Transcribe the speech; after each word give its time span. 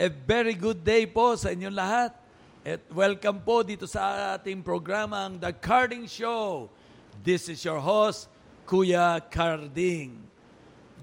A 0.00 0.08
very 0.08 0.56
good 0.56 0.80
day 0.80 1.04
po 1.04 1.36
sa 1.36 1.52
inyong 1.52 1.76
lahat. 1.76 2.16
At 2.64 2.80
welcome 2.88 3.36
po 3.44 3.60
dito 3.60 3.84
sa 3.84 4.32
ating 4.32 4.64
programang 4.64 5.36
The 5.36 5.52
Carding 5.52 6.08
Show. 6.08 6.72
This 7.20 7.52
is 7.52 7.60
your 7.60 7.84
host, 7.84 8.32
Kuya 8.64 9.20
Carding. 9.28 10.16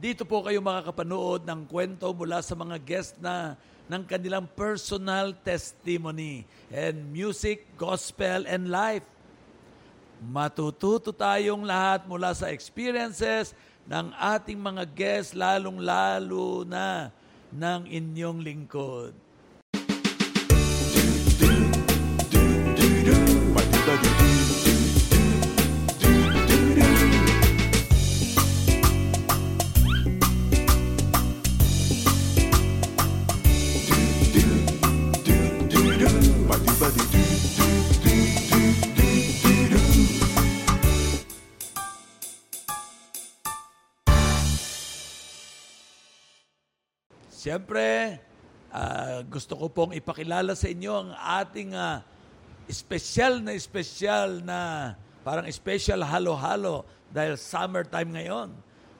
Dito 0.02 0.26
po 0.26 0.42
kayo 0.42 0.58
makakapanood 0.66 1.46
ng 1.46 1.70
kwento 1.70 2.10
mula 2.10 2.42
sa 2.42 2.58
mga 2.58 2.82
guest 2.82 3.22
na 3.22 3.54
ng 3.86 4.02
kanilang 4.02 4.50
personal 4.58 5.30
testimony 5.46 6.42
and 6.74 6.98
music, 7.14 7.70
gospel, 7.78 8.50
and 8.50 8.66
life. 8.66 9.06
Matututo 10.26 11.14
tayong 11.14 11.62
lahat 11.62 12.10
mula 12.10 12.34
sa 12.34 12.50
experiences 12.50 13.54
ng 13.86 14.10
ating 14.18 14.58
mga 14.58 14.90
guests, 14.90 15.38
lalong-lalo 15.38 16.66
na 16.66 17.14
ng 17.52 17.84
inyong 17.88 18.40
lingkod. 18.44 19.27
Siyempre, 47.48 48.20
ah, 48.76 49.24
gusto 49.24 49.56
ko 49.56 49.72
pong 49.72 49.96
ipakilala 49.96 50.52
sa 50.52 50.68
inyo 50.68 50.92
ang 50.92 51.10
ating 51.16 51.72
uh, 51.72 52.04
special 52.68 53.40
na 53.40 53.56
special 53.56 54.44
na 54.44 54.60
parang 55.24 55.48
special 55.48 56.04
halo-halo 56.04 56.84
dahil 57.08 57.40
summertime 57.40 58.12
ngayon. 58.20 58.52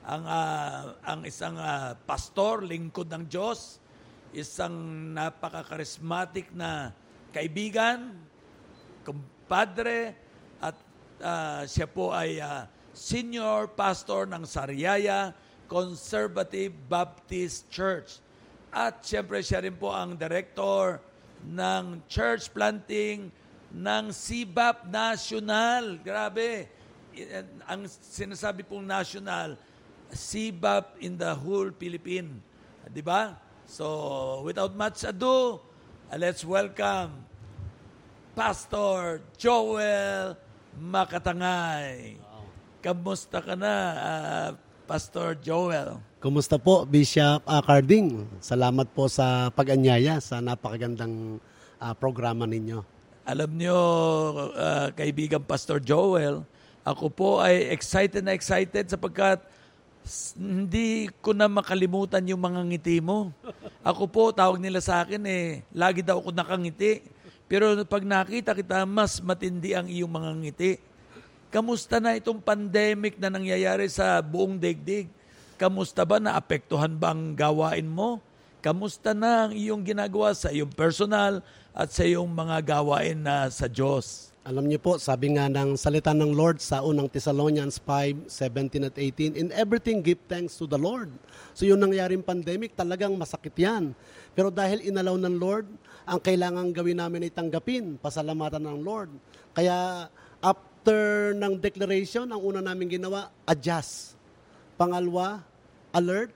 Ang 0.08 0.24
ah, 0.24 0.96
ang 1.04 1.28
isang 1.28 1.60
ah, 1.60 2.00
pastor, 2.00 2.64
lingkod 2.64 3.12
ng 3.12 3.28
Diyos, 3.28 3.84
isang 4.32 4.72
napaka-charismatic 5.12 6.48
na 6.56 6.96
kaibigan, 7.36 8.16
kumpadre, 9.04 10.16
at 10.64 10.80
ah, 11.20 11.68
siya 11.68 11.84
po 11.92 12.16
ay 12.16 12.40
ah, 12.40 12.64
senior 12.96 13.68
pastor 13.76 14.24
ng 14.24 14.48
Sariaya 14.48 15.36
Conservative 15.68 16.72
Baptist 16.88 17.68
Church. 17.68 18.24
At 18.72 19.04
siyempre 19.04 19.40
siya 19.40 19.64
rin 19.64 19.76
po 19.76 19.92
ang 19.92 20.16
director 20.16 21.00
ng 21.48 22.04
church 22.12 22.52
planting 22.52 23.32
ng 23.72 24.04
CBAP 24.12 24.88
National. 24.92 26.00
Grabe. 26.02 26.68
I- 27.18 27.48
Ang 27.68 27.90
sinasabi 27.90 28.62
pong 28.64 28.86
national, 28.86 29.58
CBAP 30.14 31.02
in 31.04 31.18
the 31.18 31.34
whole 31.34 31.74
Philippine. 31.76 32.40
Di 32.88 33.04
ba? 33.04 33.36
So, 33.68 34.46
without 34.48 34.72
much 34.78 35.04
ado, 35.04 35.60
uh, 36.08 36.16
let's 36.16 36.48
welcome 36.48 37.28
Pastor 38.32 39.20
Joel 39.36 40.38
Makatangay. 40.78 42.16
Kamusta 42.80 43.42
ka 43.44 43.58
na, 43.58 43.74
ah, 43.98 44.50
Pastor 44.88 45.36
Joel? 45.42 46.00
Kumusta 46.28 46.60
po, 46.60 46.84
Bishop 46.84 47.40
uh, 47.48 47.64
Carding? 47.64 48.28
Salamat 48.44 48.92
po 48.92 49.08
sa 49.08 49.48
pag-anyaya 49.48 50.20
sa 50.20 50.44
napakagandang 50.44 51.40
ah, 51.80 51.96
programa 51.96 52.44
ninyo. 52.44 52.84
Alam 53.24 53.56
nyo, 53.56 53.80
ah, 54.52 54.92
kaibigan 54.92 55.40
Pastor 55.40 55.80
Joel, 55.80 56.44
ako 56.84 57.08
po 57.08 57.30
ay 57.40 57.72
excited 57.72 58.28
na 58.28 58.36
excited 58.36 58.92
sapagkat 58.92 59.40
hindi 60.36 61.08
ko 61.24 61.32
na 61.32 61.48
makalimutan 61.48 62.28
yung 62.28 62.44
mga 62.44 62.76
ngiti 62.76 63.00
mo. 63.00 63.32
Ako 63.80 64.12
po, 64.12 64.36
tawag 64.36 64.60
nila 64.60 64.84
sa 64.84 65.08
akin 65.08 65.24
eh, 65.24 65.64
lagi 65.72 66.04
daw 66.04 66.20
ako 66.20 66.36
nakangiti. 66.36 67.08
Pero 67.48 67.72
pag 67.88 68.04
nakita 68.04 68.52
kita, 68.52 68.84
mas 68.84 69.24
matindi 69.24 69.72
ang 69.72 69.88
iyong 69.88 70.12
mga 70.12 70.32
ngiti. 70.44 70.72
Kamusta 71.56 72.04
na 72.04 72.20
itong 72.20 72.44
pandemic 72.44 73.16
na 73.16 73.32
nangyayari 73.32 73.88
sa 73.88 74.20
buong 74.20 74.60
daigdig? 74.60 75.08
Kamusta 75.58 76.06
ba 76.06 76.22
naapektuhan 76.22 76.94
ba 77.02 77.18
ang 77.18 77.34
gawain 77.34 77.90
mo? 77.90 78.22
Kamusta 78.62 79.18
na 79.18 79.50
ang 79.50 79.58
iyong 79.58 79.82
ginagawa 79.82 80.30
sa 80.38 80.54
iyong 80.54 80.70
personal 80.70 81.42
at 81.74 81.90
sa 81.90 82.06
iyong 82.06 82.30
mga 82.30 82.62
gawain 82.78 83.18
na 83.18 83.50
sa 83.50 83.66
Diyos? 83.66 84.30
Alam 84.46 84.70
niyo 84.70 84.78
po, 84.78 85.02
sabi 85.02 85.34
nga 85.34 85.50
ng 85.50 85.74
salita 85.74 86.14
ng 86.14 86.30
Lord 86.30 86.62
sa 86.62 86.86
unang 86.86 87.10
Thessalonians 87.10 87.82
5, 87.82 88.30
17 88.30 88.86
at 88.86 88.96
18, 89.02 89.34
In 89.34 89.50
everything 89.58 90.06
give 90.06 90.22
thanks 90.30 90.62
to 90.62 90.70
the 90.70 90.78
Lord. 90.78 91.10
So 91.58 91.66
yung 91.66 91.82
nangyaring 91.82 92.22
pandemic, 92.22 92.78
talagang 92.78 93.18
masakit 93.18 93.58
yan. 93.58 93.98
Pero 94.38 94.54
dahil 94.54 94.86
inalaw 94.86 95.18
ng 95.18 95.42
Lord, 95.42 95.66
ang 96.06 96.22
kailangan 96.22 96.70
gawin 96.70 97.02
namin 97.02 97.26
ay 97.26 97.34
tanggapin, 97.34 97.98
pasalamatan 97.98 98.62
ng 98.62 98.78
Lord. 98.86 99.10
Kaya 99.58 100.06
after 100.38 101.34
ng 101.34 101.58
declaration, 101.58 102.30
ang 102.30 102.46
una 102.46 102.62
namin 102.62 102.94
ginawa, 102.94 103.34
adjust. 103.50 104.14
Pangalwa, 104.78 105.42
alert. 105.98 106.30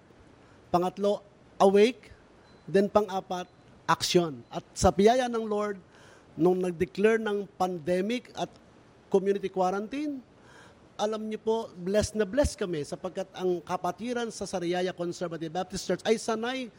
Pangatlo, 0.73 1.21
awake. 1.61 2.09
Then 2.65 2.89
pang-apat, 2.89 3.45
action. 3.85 4.41
At 4.49 4.65
sa 4.73 4.89
biyaya 4.89 5.29
ng 5.29 5.45
Lord, 5.45 5.77
nung 6.33 6.57
nag-declare 6.57 7.21
ng 7.21 7.45
pandemic 7.59 8.33
at 8.33 8.49
community 9.13 9.51
quarantine, 9.51 10.23
alam 10.97 11.29
niyo 11.29 11.41
po, 11.41 11.57
blessed 11.77 12.17
na 12.17 12.25
blessed 12.25 12.57
kami 12.57 12.81
sapagkat 12.85 13.29
ang 13.37 13.61
kapatiran 13.61 14.29
sa 14.33 14.49
Sariaya 14.49 14.93
Conservative 14.93 15.49
Baptist 15.49 15.83
Church 15.85 16.03
ay 16.05 16.17
sanay 16.17 16.69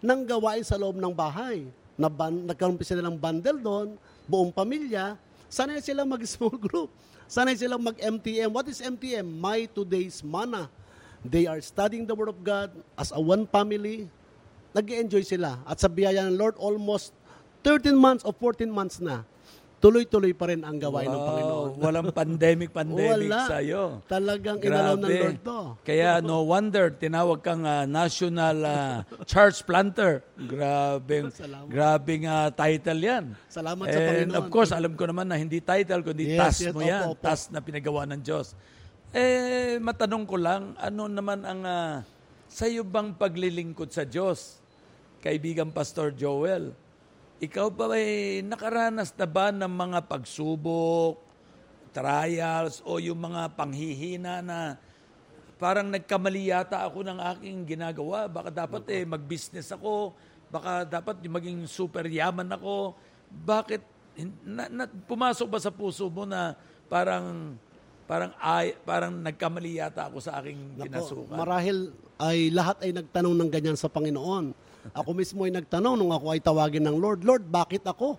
ng 0.00 0.20
gawain 0.24 0.64
sa 0.64 0.80
loob 0.80 0.96
ng 0.96 1.12
bahay. 1.12 1.68
Na 2.00 2.08
ban- 2.08 2.48
nagkaroon 2.48 2.80
sila 2.80 3.04
ng 3.04 3.16
bundle 3.20 3.60
doon, 3.60 3.88
buong 4.24 4.52
pamilya, 4.52 5.20
sanay 5.52 5.84
sila 5.84 6.04
mag-small 6.08 6.56
group. 6.56 6.88
Sanay 7.30 7.54
silang 7.54 7.78
mag-MTM. 7.78 8.50
What 8.50 8.66
is 8.66 8.82
MTM? 8.82 9.22
My 9.22 9.70
Today's 9.70 10.18
Mana. 10.18 10.66
They 11.20 11.44
are 11.44 11.60
studying 11.60 12.08
the 12.08 12.16
Word 12.16 12.32
of 12.32 12.40
God 12.40 12.72
as 12.96 13.12
a 13.12 13.20
one 13.20 13.44
family. 13.44 14.08
nag 14.70 14.86
enjoy 14.86 15.26
sila. 15.26 15.58
At 15.66 15.82
sa 15.82 15.90
biyaya 15.90 16.30
ng 16.30 16.38
Lord, 16.38 16.54
almost 16.54 17.10
13 17.66 17.90
months 17.92 18.22
o 18.22 18.30
14 18.30 18.70
months 18.70 19.02
na, 19.02 19.26
tuloy-tuloy 19.80 20.36
pa 20.36 20.52
rin 20.52 20.60
ang 20.60 20.76
gawain 20.76 21.08
ng 21.08 21.22
Panginoon. 21.24 21.70
walang 21.84 22.08
pandemic-pandemic 22.12 23.32
Wala. 23.32 23.48
sa 23.48 23.58
iyo. 23.64 24.04
Talagang 24.06 24.60
inalaw 24.60 24.94
ng 25.00 25.08
Lord 25.10 25.40
to. 25.40 25.60
Kaya 25.82 26.20
no 26.20 26.44
wonder 26.44 26.92
tinawag 26.92 27.40
kang 27.40 27.64
ah, 27.64 27.88
national 27.88 28.56
ah, 28.62 28.94
church 29.30 29.64
planter. 29.64 30.20
Grabe, 30.36 31.32
grabing 31.66 32.28
ah, 32.28 32.52
title 32.52 33.00
'yan. 33.00 33.24
Salamat 33.48 33.88
sa 33.88 33.96
And 33.96 34.06
Panginoon. 34.06 34.36
of 34.36 34.46
course, 34.52 34.70
alam 34.70 34.92
ko 34.94 35.08
naman 35.08 35.26
na 35.26 35.40
hindi 35.40 35.58
title 35.64 36.04
kundi 36.04 36.36
Yes, 36.36 36.38
task 36.38 36.60
yes, 36.68 36.74
mo 36.76 36.84
opo, 36.84 36.88
'yan, 36.88 37.04
opo. 37.16 37.24
task 37.24 37.48
na 37.48 37.64
pinagawa 37.64 38.04
ng 38.06 38.20
Diyos. 38.20 38.52
Eh 39.10 39.82
matanong 39.82 40.22
ko 40.22 40.38
lang, 40.38 40.78
ano 40.78 41.10
naman 41.10 41.42
ang 41.42 41.66
ah, 41.66 42.06
sa 42.46 42.70
iyo 42.70 42.86
bang 42.86 43.10
paglilingkod 43.10 43.90
sa 43.90 44.06
Diyos? 44.06 44.62
Kaibigan 45.18 45.74
Pastor 45.74 46.14
Joel, 46.14 46.70
ikaw 47.42 47.74
ba 47.74 47.90
ay 47.90 48.38
nakaranas 48.46 49.10
na 49.18 49.26
ba 49.26 49.50
ng 49.50 49.66
mga 49.66 50.06
pagsubok, 50.06 51.18
trials, 51.90 52.86
o 52.86 53.02
yung 53.02 53.18
mga 53.18 53.50
panghihina 53.58 54.46
na 54.46 54.78
parang 55.58 55.90
nagkamali 55.90 56.54
yata 56.54 56.86
ako 56.86 57.02
ng 57.02 57.18
aking 57.34 57.66
ginagawa. 57.66 58.30
Baka 58.30 58.54
dapat 58.54 58.86
eh 58.94 59.02
mag-business 59.02 59.74
ako, 59.74 60.14
baka 60.54 60.86
dapat 60.86 61.18
yung 61.26 61.34
maging 61.34 61.60
super 61.66 62.06
yaman 62.06 62.46
ako. 62.46 62.94
Bakit 63.26 63.82
na, 64.46 64.70
na, 64.70 64.84
pumasok 64.86 65.50
ba 65.50 65.58
sa 65.58 65.74
puso 65.74 66.06
mo 66.06 66.22
na 66.22 66.54
parang 66.86 67.58
parang 68.10 68.34
ay 68.42 68.74
parang 68.82 69.14
nagkamali 69.14 69.78
yata 69.78 70.10
ako 70.10 70.18
sa 70.18 70.42
aking 70.42 70.58
Nako, 70.74 70.86
kinasukan? 70.90 71.36
marahil 71.38 71.78
ay 72.18 72.50
lahat 72.50 72.82
ay 72.82 72.90
nagtanong 72.90 73.34
ng 73.38 73.50
ganyan 73.54 73.78
sa 73.78 73.86
Panginoon. 73.86 74.50
Ako 74.90 75.14
mismo 75.14 75.46
ay 75.46 75.54
nagtanong 75.54 75.94
nung 75.94 76.10
ako 76.10 76.34
ay 76.34 76.42
tawagin 76.42 76.82
ng 76.82 76.98
Lord, 76.98 77.22
Lord, 77.22 77.46
bakit 77.46 77.86
ako? 77.86 78.18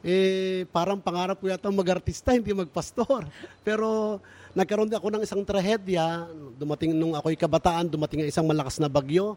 Eh, 0.00 0.64
parang 0.72 0.96
pangarap 0.96 1.36
ko 1.38 1.46
yata 1.46 1.68
mag-artista, 1.68 2.32
hindi 2.32 2.50
magpastor. 2.50 3.28
Pero 3.66 4.18
nagkaroon 4.56 4.88
din 4.90 4.98
ako 4.98 5.08
ng 5.12 5.22
isang 5.22 5.44
trahedya. 5.44 6.24
Dumating 6.56 6.96
nung 6.96 7.12
ako'y 7.12 7.36
kabataan, 7.36 7.86
dumating 7.86 8.24
ang 8.24 8.30
isang 8.32 8.48
malakas 8.48 8.80
na 8.80 8.88
bagyo. 8.88 9.36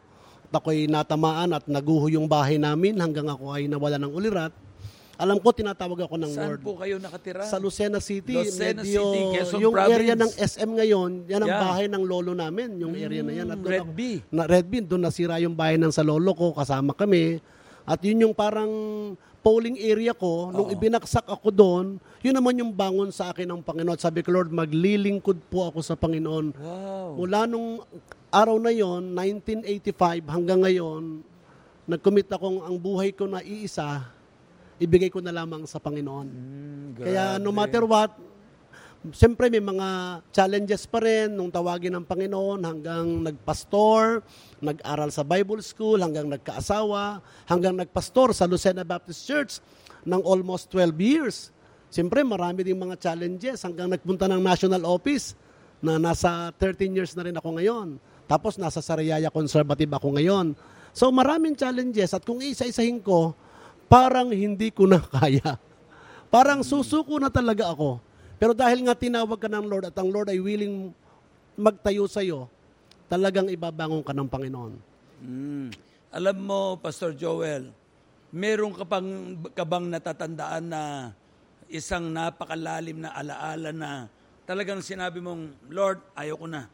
At 0.50 0.64
ako'y 0.64 0.88
natamaan 0.88 1.52
at 1.52 1.68
naguho 1.68 2.08
yung 2.08 2.32
bahay 2.32 2.56
namin 2.56 2.96
hanggang 2.96 3.28
ako 3.28 3.52
ay 3.52 3.68
nawala 3.68 4.00
ng 4.00 4.12
ulirat. 4.12 4.56
Alam 5.14 5.38
ko, 5.38 5.54
tinatawag 5.54 6.00
ako 6.04 6.16
ng 6.18 6.32
Saan 6.32 6.50
Lord. 6.50 6.62
po 6.66 6.74
kayo 6.76 6.98
nakatira? 6.98 7.46
Sa 7.46 7.62
Lucena 7.62 8.02
City. 8.02 8.34
Lucena 8.34 8.82
medyo, 8.82 9.02
City, 9.06 9.22
Quezon 9.32 9.60
yung 9.62 9.74
Province. 9.74 9.94
area 9.94 10.14
ng 10.16 10.32
SM 10.34 10.72
ngayon, 10.74 11.12
yan 11.28 11.40
ang 11.40 11.48
Yeah. 11.48 11.54
Mm, 11.54 11.66
bahay 11.70 11.86
ng 11.86 12.04
lolo 12.04 12.32
namin, 12.34 12.70
yung 12.82 12.94
area 12.94 13.22
na 13.22 13.30
yan. 13.32 13.48
At 13.48 13.62
Red 13.62 13.82
ako- 13.84 13.94
B. 13.94 14.02
Na 14.28 14.44
Red 14.44 14.66
Bean, 14.66 14.84
doon 14.84 15.04
nasira 15.04 15.38
yung 15.38 15.54
bahay 15.54 15.78
ng 15.78 15.94
sa 15.94 16.02
lolo 16.02 16.34
ko, 16.34 16.52
kasama 16.52 16.92
kami. 16.92 17.38
At 17.84 18.02
yun 18.02 18.26
yung 18.26 18.34
parang 18.34 18.72
polling 19.40 19.78
area 19.78 20.16
ko, 20.16 20.50
nung 20.50 20.66
Oo. 20.66 20.74
ibinaksak 20.74 21.28
ako 21.28 21.52
doon, 21.52 21.86
yun 22.20 22.34
naman 22.34 22.56
yung 22.56 22.72
bangon 22.72 23.12
sa 23.12 23.30
akin 23.30 23.46
ng 23.46 23.62
Panginoon. 23.62 24.00
Sabi 24.00 24.24
ko, 24.24 24.32
Lord, 24.32 24.50
maglilingkod 24.50 25.46
po 25.46 25.68
ako 25.68 25.84
sa 25.84 25.94
Panginoon. 25.94 26.56
Wow. 26.56 27.20
Mula 27.20 27.46
nung 27.46 27.84
araw 28.30 28.58
na 28.58 28.72
yon, 28.72 29.14
1985 29.14 30.26
hanggang 30.26 30.58
ngayon, 30.58 31.22
nag-commit 31.86 32.26
akong 32.26 32.64
ang 32.64 32.76
buhay 32.76 33.12
ko 33.12 33.28
na 33.28 33.40
iisa, 33.40 34.10
ibigay 34.82 35.10
ko 35.14 35.22
na 35.22 35.34
lamang 35.34 35.66
sa 35.70 35.78
Panginoon. 35.78 36.28
Mm, 36.30 36.88
Kaya 36.98 37.38
no 37.38 37.52
matter 37.54 37.86
what, 37.86 38.14
siyempre 39.12 39.52
may 39.52 39.60
mga 39.60 40.22
challenges 40.32 40.88
pa 40.88 41.04
rin 41.04 41.36
nung 41.36 41.52
tawagin 41.52 41.92
ng 42.00 42.06
Panginoon 42.08 42.64
hanggang 42.64 43.06
nagpastor, 43.20 44.24
nag-aral 44.64 45.12
sa 45.12 45.28
Bible 45.28 45.60
School, 45.60 46.00
hanggang 46.00 46.32
nagkaasawa, 46.32 47.20
hanggang 47.52 47.76
nagpastor 47.76 48.32
sa 48.32 48.48
Lucena 48.48 48.88
Baptist 48.88 49.28
Church 49.28 49.60
ng 50.08 50.24
almost 50.24 50.72
12 50.72 50.96
years. 51.04 51.52
Siyempre 51.92 52.24
marami 52.24 52.64
ding 52.64 52.80
mga 52.80 52.98
challenges 52.98 53.62
hanggang 53.62 53.92
nagpunta 53.92 54.26
ng 54.32 54.42
national 54.42 54.88
office 54.88 55.36
na 55.84 56.00
nasa 56.00 56.50
13 56.56 56.96
years 56.96 57.12
na 57.12 57.28
rin 57.28 57.36
ako 57.36 57.60
ngayon. 57.60 58.00
Tapos 58.24 58.56
nasa 58.56 58.80
Sariaya 58.80 59.28
Conservative 59.28 59.92
ako 59.92 60.16
ngayon. 60.16 60.56
So 60.96 61.12
maraming 61.12 61.60
challenges 61.60 62.16
at 62.16 62.24
kung 62.24 62.40
isa-isahin 62.40 63.04
ko, 63.04 63.36
parang 63.94 64.34
hindi 64.34 64.74
ko 64.74 64.90
na 64.90 64.98
kaya. 65.14 65.62
Parang 66.34 66.66
susuko 66.66 67.22
na 67.22 67.30
talaga 67.30 67.70
ako. 67.70 68.02
Pero 68.42 68.58
dahil 68.58 68.82
nga 68.90 68.98
tinawag 68.98 69.38
ka 69.38 69.46
ng 69.46 69.70
Lord 69.70 69.94
at 69.94 69.96
ang 70.02 70.10
Lord 70.10 70.34
ay 70.34 70.42
willing 70.42 70.90
magtayo 71.54 72.10
sa 72.10 72.26
iyo, 72.26 72.50
talagang 73.06 73.46
ibabangon 73.54 74.02
ka 74.02 74.10
ng 74.10 74.26
Panginoon. 74.26 74.74
Mm. 75.22 75.70
Alam 76.10 76.38
mo, 76.42 76.60
Pastor 76.82 77.14
Joel, 77.14 77.70
meron 78.34 78.74
ka 78.74 78.82
pang 78.90 79.38
ka 79.54 79.66
natatandaan 79.66 80.66
na 80.66 80.82
isang 81.70 82.10
napakalalim 82.10 83.06
na 83.06 83.14
alaala 83.14 83.70
na 83.70 84.10
talagang 84.50 84.82
sinabi 84.82 85.22
mong, 85.22 85.70
Lord, 85.70 86.02
ayoko 86.18 86.50
na. 86.50 86.66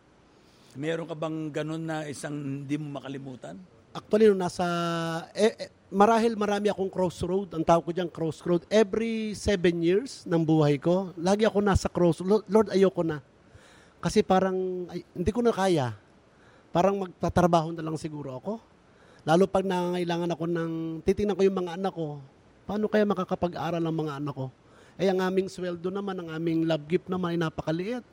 Meron 0.80 1.08
ka 1.08 1.16
bang 1.20 1.52
ganun 1.52 1.84
na 1.84 2.08
isang 2.08 2.64
hindi 2.64 2.80
mo 2.80 2.96
makalimutan? 2.96 3.60
Actually, 3.90 4.30
nung 4.30 4.38
nasa, 4.38 4.66
eh, 5.34 5.58
eh, 5.58 5.70
marahil 5.90 6.38
marami 6.38 6.70
akong 6.70 6.94
crossroad, 6.94 7.50
ang 7.58 7.66
tawag 7.66 7.90
ko 7.90 7.92
dyan 7.92 8.06
crossroad. 8.06 8.62
Every 8.70 9.34
seven 9.34 9.82
years 9.82 10.30
ng 10.30 10.46
buhay 10.46 10.78
ko, 10.78 11.10
lagi 11.18 11.50
ako 11.50 11.58
nasa 11.58 11.90
crossroad. 11.90 12.46
Lord, 12.46 12.70
ayoko 12.70 13.02
na. 13.02 13.18
Kasi 13.98 14.22
parang, 14.22 14.86
ay, 14.94 15.02
hindi 15.18 15.32
ko 15.34 15.42
na 15.42 15.50
kaya. 15.50 15.98
Parang 16.70 17.02
magtatrabaho 17.02 17.74
na 17.74 17.82
lang 17.82 17.98
siguro 17.98 18.38
ako. 18.38 18.62
Lalo 19.26 19.50
pag 19.50 19.66
nangangailangan 19.66 20.38
ako 20.38 20.46
ng, 20.46 20.72
titingnan 21.02 21.34
ko 21.34 21.42
yung 21.50 21.58
mga 21.58 21.82
anak 21.82 21.94
ko, 21.98 22.22
paano 22.70 22.86
kaya 22.86 23.10
makakapag-aral 23.10 23.82
ang 23.82 23.98
mga 23.98 24.14
anak 24.22 24.36
ko? 24.38 24.48
Eh, 25.02 25.10
ang 25.10 25.18
aming 25.18 25.50
sweldo 25.50 25.90
naman, 25.90 26.14
ang 26.22 26.30
aming 26.30 26.70
love 26.70 26.86
gift 26.86 27.10
naman 27.10 27.34
ay 27.34 27.40
napakaliit. 27.42 28.06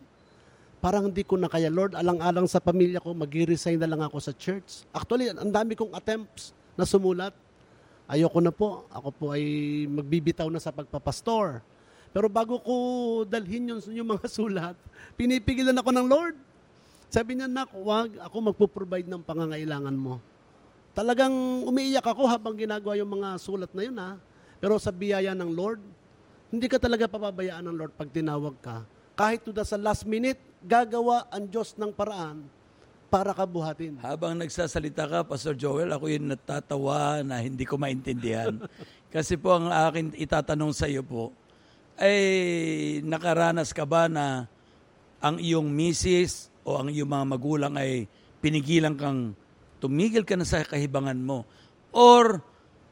Parang 0.79 1.09
hindi 1.09 1.25
ko 1.25 1.41
na 1.41 1.49
kaya, 1.49 1.73
Lord, 1.73 1.97
alang-alang 1.97 2.45
sa 2.47 2.61
pamilya 2.61 3.01
ko, 3.01 3.17
mag-resign 3.17 3.81
na 3.81 3.89
lang 3.89 4.03
ako 4.05 4.21
sa 4.21 4.33
church. 4.37 4.85
Actually, 4.93 5.33
ang 5.33 5.49
dami 5.49 5.73
kong 5.73 5.97
attempts 5.97 6.53
na 6.77 6.85
sumulat. 6.85 7.33
Ayoko 8.07 8.39
na 8.39 8.53
po. 8.53 8.85
Ako 8.93 9.09
po 9.11 9.25
ay 9.35 9.43
magbibitaw 9.89 10.47
na 10.53 10.61
sa 10.63 10.71
pagpapastor. 10.71 11.65
Pero 12.13 12.33
bago 12.33 12.57
ko 12.63 12.75
dalhin 13.29 13.77
yun, 13.77 13.81
yung 13.93 14.09
mga 14.17 14.29
sulat, 14.37 14.77
pinipigilan 15.19 15.77
ako 15.77 15.91
ng 15.91 16.07
Lord. 16.07 16.37
Sabi 17.13 17.37
niya, 17.37 17.49
nak, 17.49 17.73
wag, 17.73 18.17
ako 18.21 18.53
magpo-provide 18.53 19.09
ng 19.09 19.23
pangangailangan 19.25 19.97
mo. 19.97 20.21
Talagang 20.97 21.33
umiiyak 21.69 22.05
ako 22.05 22.25
habang 22.25 22.57
ginagawa 22.57 22.97
yung 22.97 23.21
mga 23.21 23.37
sulat 23.37 23.69
na 23.77 23.83
yun, 23.85 23.97
ha. 24.01 24.17
Pero 24.57 24.81
sa 24.81 24.89
biyaya 24.89 25.37
ng 25.37 25.53
Lord, 25.53 25.81
hindi 26.49 26.67
ka 26.73 26.81
talaga 26.81 27.05
papabayaan 27.05 27.69
ng 27.69 27.77
Lord 27.77 27.93
pag 27.95 28.09
tinawag 28.09 28.57
ka. 28.65 28.81
Kahit 29.13 29.45
to 29.45 29.53
the 29.53 29.61
sa 29.61 29.77
last 29.77 30.09
minute, 30.09 30.41
gagawa 30.67 31.31
ang 31.31 31.47
Diyos 31.47 31.79
ng 31.79 31.95
paraan 31.95 32.43
para 33.07 33.31
kabuhatin. 33.31 34.03
Habang 34.03 34.35
nagsasalita 34.35 35.07
ka, 35.07 35.23
Pastor 35.23 35.55
Joel, 35.55 35.95
ako 35.95 36.11
yung 36.11 36.35
natatawa 36.35 37.23
na 37.23 37.39
hindi 37.39 37.63
ko 37.63 37.79
maintindihan. 37.79 38.59
Kasi 39.15 39.39
po 39.39 39.55
ang 39.55 39.71
akin 39.71 40.13
itatanong 40.19 40.75
sa 40.75 40.91
iyo 40.91 41.07
po, 41.07 41.31
ay 41.97 43.01
nakaranas 43.07 43.71
ka 43.73 43.87
ba 43.87 44.11
na 44.11 44.51
ang 45.23 45.41
iyong 45.41 45.71
misis 45.71 46.53
o 46.67 46.77
ang 46.77 46.93
iyong 46.93 47.09
mga 47.09 47.27
magulang 47.31 47.75
ay 47.79 48.05
pinigilan 48.43 48.99
kang 48.99 49.33
tumigil 49.81 50.27
ka 50.27 50.37
na 50.37 50.45
sa 50.45 50.67
kahibangan 50.67 51.17
mo? 51.17 51.47
Or 51.95 52.43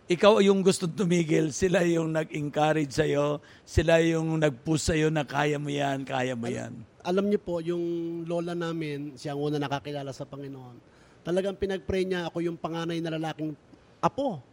ikaw 0.04 0.36
yung 0.44 0.60
gusto 0.60 0.84
tumigil, 0.84 1.48
sila 1.48 1.80
yung 1.88 2.12
nag-encourage 2.12 2.92
sa'yo, 2.92 3.40
sila 3.64 4.04
yung 4.04 4.36
nag-push 4.36 4.92
sa'yo 4.92 5.08
na 5.08 5.24
kaya 5.24 5.56
mo 5.56 5.72
yan, 5.72 6.04
kaya 6.04 6.36
mo 6.36 6.44
yan. 6.44 6.76
Alam 7.00 7.32
niyo 7.32 7.40
po, 7.40 7.64
yung 7.64 7.84
lola 8.28 8.52
namin, 8.52 9.16
siya 9.16 9.32
ang 9.32 9.40
una 9.40 9.56
nakakilala 9.56 10.12
sa 10.12 10.28
Panginoon. 10.28 10.76
Talagang 11.24 11.56
pinag-pray 11.56 12.04
niya 12.04 12.28
ako 12.28 12.44
yung 12.44 12.60
panganay 12.60 13.00
na 13.00 13.16
lalaking 13.16 13.56
apo. 14.04 14.44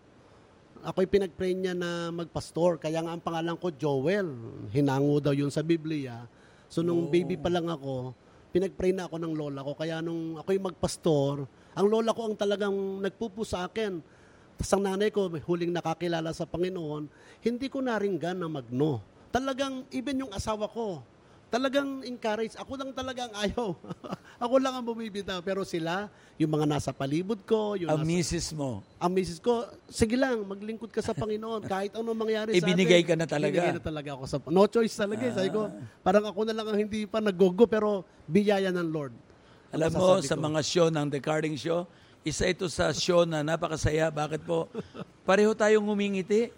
Ako'y 0.88 1.04
pinag-pray 1.12 1.52
niya 1.52 1.76
na 1.76 2.16
magpastor. 2.16 2.80
Kaya 2.80 3.04
nga 3.04 3.12
ang 3.12 3.20
pangalan 3.20 3.60
ko, 3.60 3.76
Joel. 3.76 4.32
Hinango 4.72 5.20
daw 5.20 5.36
yun 5.36 5.52
sa 5.52 5.68
Biblia. 5.68 6.24
So 6.72 6.80
nung 6.80 7.12
baby 7.12 7.36
pa 7.36 7.52
lang 7.52 7.68
ako, 7.68 8.16
pinag-pray 8.56 8.96
na 8.96 9.12
ako 9.12 9.20
ng 9.20 9.34
lola 9.36 9.68
ko. 9.68 9.76
Kaya 9.76 10.00
nung 10.00 10.40
ako'y 10.40 10.64
magpastor, 10.64 11.44
ang 11.76 11.88
lola 11.92 12.16
ko 12.16 12.32
ang 12.32 12.40
talagang 12.40 13.04
nagpupo 13.04 13.44
sa 13.44 13.68
akin. 13.68 14.00
Tapos 14.62 14.78
ang 14.78 14.86
nanay 14.86 15.10
ko, 15.10 15.26
huling 15.26 15.74
nakakilala 15.74 16.30
sa 16.38 16.46
Panginoon, 16.46 17.10
hindi 17.42 17.66
ko 17.66 17.82
naringgan 17.82 18.38
na 18.38 18.46
magno. 18.46 19.02
Talagang, 19.34 19.82
even 19.90 20.22
yung 20.22 20.30
asawa 20.30 20.70
ko, 20.70 21.02
talagang 21.50 22.06
encourage. 22.06 22.54
Ako 22.54 22.78
lang 22.78 22.94
talaga 22.94 23.26
ang 23.26 23.34
ayaw. 23.42 23.74
ako 24.46 24.62
lang 24.62 24.78
ang 24.78 24.86
bumibitaw. 24.86 25.42
Pero 25.42 25.66
sila, 25.66 26.14
yung 26.38 26.54
mga 26.54 26.70
nasa 26.70 26.94
palibot 26.94 27.42
ko, 27.42 27.74
yung 27.74 27.90
Ang 27.90 28.06
nasa, 28.06 28.12
misis 28.14 28.54
mo, 28.54 28.86
ang 29.02 29.10
misis 29.18 29.42
ko, 29.42 29.66
sige 29.90 30.14
lang, 30.14 30.46
maglingkod 30.46 30.94
ka 30.94 31.02
sa 31.02 31.18
Panginoon. 31.18 31.66
Kahit 31.66 31.98
anong 31.98 32.22
mangyari 32.22 32.54
sa 32.54 32.62
Ibinigay 32.62 33.02
atin. 33.02 33.10
ka 33.10 33.16
na 33.18 33.26
talaga. 33.26 33.58
Ibinigay 33.58 33.74
na 33.82 33.82
talaga 33.82 34.10
ako 34.14 34.24
sa 34.30 34.38
No 34.46 34.70
choice 34.70 34.94
talaga. 34.94 35.26
eh. 35.26 35.34
Sabi 35.34 35.50
ko, 35.50 35.74
parang 36.06 36.30
ako 36.30 36.46
na 36.46 36.54
lang 36.54 36.70
ang 36.70 36.78
hindi 36.78 37.10
pa 37.10 37.18
nag-go 37.18 37.66
pero 37.66 38.06
biyaya 38.30 38.70
ng 38.70 38.90
Lord. 38.94 39.18
Alam 39.74 39.90
mo, 39.98 40.22
sa 40.22 40.38
mga 40.38 40.62
show 40.62 40.94
ng 40.94 41.10
The 41.10 41.18
Carding 41.18 41.58
Show, 41.58 41.90
isa 42.22 42.46
ito 42.46 42.70
sa 42.70 42.94
show 42.94 43.26
na 43.26 43.42
napakasaya. 43.42 44.14
Bakit 44.14 44.46
po? 44.46 44.70
Pareho 45.26 45.58
tayong 45.58 45.82
ngumingiti. 45.82 46.54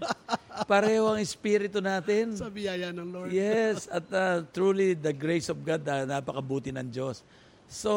Pareho 0.67 1.08
ang 1.08 1.20
espiritu 1.24 1.79
natin. 1.79 2.36
Sa 2.36 2.51
biyaya 2.51 2.91
ng 2.91 3.08
Lord. 3.08 3.29
Yes, 3.32 3.88
at 3.88 4.03
uh, 4.12 4.43
truly 4.51 4.91
the 4.96 5.15
grace 5.15 5.48
of 5.48 5.60
God, 5.63 5.84
uh, 5.88 6.03
napakabuti 6.03 6.75
ng 6.75 6.88
Diyos. 6.91 7.24
So, 7.72 7.91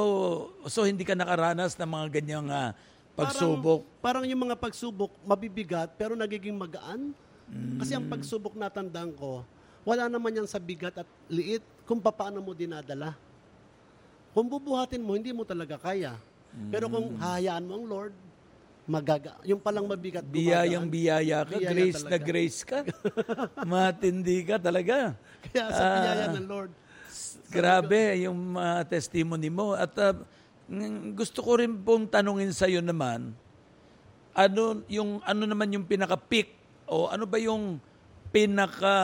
so 0.70 0.86
hindi 0.86 1.02
ka 1.02 1.18
nakaranas 1.18 1.74
ng 1.74 1.90
mga 1.90 2.06
ganyang 2.22 2.48
uh, 2.48 2.70
pagsubok. 3.18 3.82
Parang, 3.98 4.22
parang 4.22 4.24
yung 4.30 4.42
mga 4.46 4.56
pagsubok, 4.56 5.10
mabibigat, 5.26 5.90
pero 5.98 6.14
nagiging 6.14 6.54
magaan. 6.54 7.10
Kasi 7.78 7.94
Mm. 7.94 7.98
ang 8.02 8.06
pagsubok 8.10 8.54
na 8.58 8.66
tandaan 8.66 9.14
ko, 9.14 9.46
wala 9.86 10.10
naman 10.10 10.34
yan 10.34 10.50
sa 10.50 10.58
bigat 10.58 10.98
at 10.98 11.06
liit 11.30 11.62
kung 11.86 12.02
paano 12.02 12.42
mo 12.42 12.50
dinadala. 12.50 13.14
Kung 14.34 14.50
bubuhatin 14.50 14.98
mo, 14.98 15.14
hindi 15.14 15.30
mo 15.30 15.46
talaga 15.46 15.78
kaya. 15.78 16.18
Pero 16.68 16.88
kung 16.88 17.12
Mm. 17.12 17.20
hahayaan 17.20 17.64
mo 17.64 17.74
ang 17.74 17.86
Lord, 17.86 18.14
magaga. 18.86 19.36
Yung 19.42 19.58
palang 19.58 19.84
mabigat, 19.84 20.24
Biyayang 20.24 20.86
biyaya 20.86 21.42
ka, 21.42 21.58
Biyaya 21.58 21.70
grace 21.70 22.00
na 22.00 22.08
talaga. 22.08 22.24
grace 22.24 22.60
ka. 22.62 22.78
Matindi 23.68 24.38
ka 24.40 24.56
talaga. 24.56 25.18
Kaya 25.42 25.64
sa 25.68 25.84
biyaya 26.00 26.26
ng 26.32 26.46
Lord. 26.46 26.70
Grabe 27.46 28.00
yung 28.22 28.56
mga 28.56 28.86
testimony 28.88 29.48
mo. 29.48 29.74
At 29.74 29.92
uh, 29.98 30.14
gusto 31.12 31.42
ko 31.42 31.58
rin 31.58 31.74
pong 31.76 32.06
tanungin 32.06 32.50
sa 32.50 32.66
iyo 32.66 32.80
naman, 32.80 33.34
ano 34.32 34.62
yung 34.86 35.18
ano 35.22 35.42
naman 35.44 35.72
yung 35.72 35.86
pinaka-peak 35.86 36.52
o 36.86 37.08
ano 37.08 37.24
ba 37.24 37.38
yung 37.38 37.78
pinaka 38.30 38.94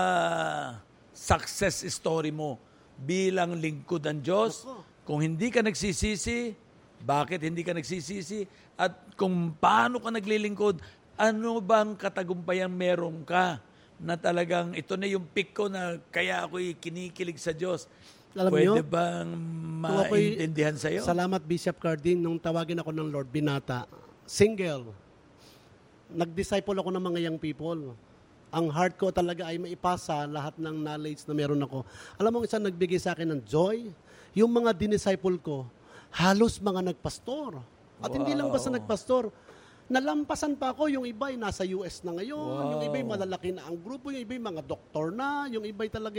success 1.11 1.83
story 1.87 2.31
mo 2.31 2.59
bilang 2.97 3.57
lingkod 3.57 4.03
ng 4.05 4.21
Diyos? 4.21 4.63
Kung 5.03 5.19
hindi 5.19 5.51
ka 5.51 5.63
nagsisisi, 5.63 6.55
bakit 7.03 7.43
hindi 7.43 7.67
ka 7.67 7.75
nagsisisi? 7.75 8.47
At 8.79 8.95
kung 9.19 9.53
paano 9.59 9.99
ka 9.99 10.09
naglilingkod, 10.09 10.81
ano 11.19 11.61
bang 11.61 11.99
katagumpayang 11.99 12.73
meron 12.73 13.27
ka 13.27 13.61
na 14.03 14.19
talagang 14.19 14.75
ito 14.75 14.99
na 14.99 15.07
yung 15.07 15.23
peak 15.31 15.55
ko 15.55 15.71
na 15.71 16.01
kaya 16.11 16.43
ako'y 16.43 16.75
kinikilig 16.79 17.39
sa 17.39 17.55
Diyos? 17.55 17.87
Alam 18.33 18.51
Pwede 18.51 18.81
niyo, 18.81 18.85
bang 18.89 19.29
maintindihan 19.85 20.75
sa 20.75 20.89
iyo? 20.89 21.05
Salamat 21.05 21.45
Bishop 21.45 21.77
Cardin 21.77 22.17
nung 22.17 22.41
tawagin 22.41 22.81
ako 22.81 22.91
ng 22.91 23.09
Lord 23.13 23.29
Binata. 23.29 23.85
Single. 24.25 24.89
Nag-disciple 26.09 26.81
ako 26.81 26.91
ng 26.97 27.05
mga 27.13 27.19
young 27.29 27.39
people. 27.39 27.93
Ang 28.53 28.67
heart 28.73 28.97
ko 28.97 29.13
talaga 29.13 29.49
ay 29.49 29.61
maipasa 29.61 30.25
lahat 30.29 30.57
ng 30.57 30.77
knowledge 30.81 31.25
na 31.29 31.33
meron 31.37 31.61
ako. 31.61 31.85
Alam 32.17 32.31
mo, 32.33 32.39
isang 32.45 32.65
nagbigay 32.65 33.01
sa 33.01 33.13
akin 33.13 33.29
ng 33.37 33.41
joy, 33.45 33.93
yung 34.33 34.49
mga 34.49 34.73
dinisciple 34.77 35.37
ko, 35.41 35.69
halos 36.13 36.61
mga 36.61 36.93
nagpastor. 36.93 37.61
At 38.03 38.11
hindi 38.13 38.35
lang 38.35 38.51
basta 38.51 38.69
nagpastor, 38.69 39.31
nalampasan 39.87 40.59
pa 40.59 40.75
ako, 40.75 40.91
yung 40.91 41.07
iba 41.07 41.31
ay 41.31 41.37
nasa 41.39 41.63
US 41.77 42.03
na 42.03 42.17
ngayon, 42.17 42.39
Wow. 42.39 42.71
yung 42.77 42.83
iba 42.89 42.97
ay 42.99 43.07
malalaki 43.07 43.49
na 43.55 43.63
ang 43.69 43.79
grupo, 43.79 44.11
yung 44.11 44.23
iba 44.25 44.35
ay 44.37 44.43
mga 44.43 44.63
doktor 44.67 45.15
na, 45.15 45.47
yung 45.49 45.65
iba 45.65 45.87
ay 45.87 45.91
talaga 45.93 46.19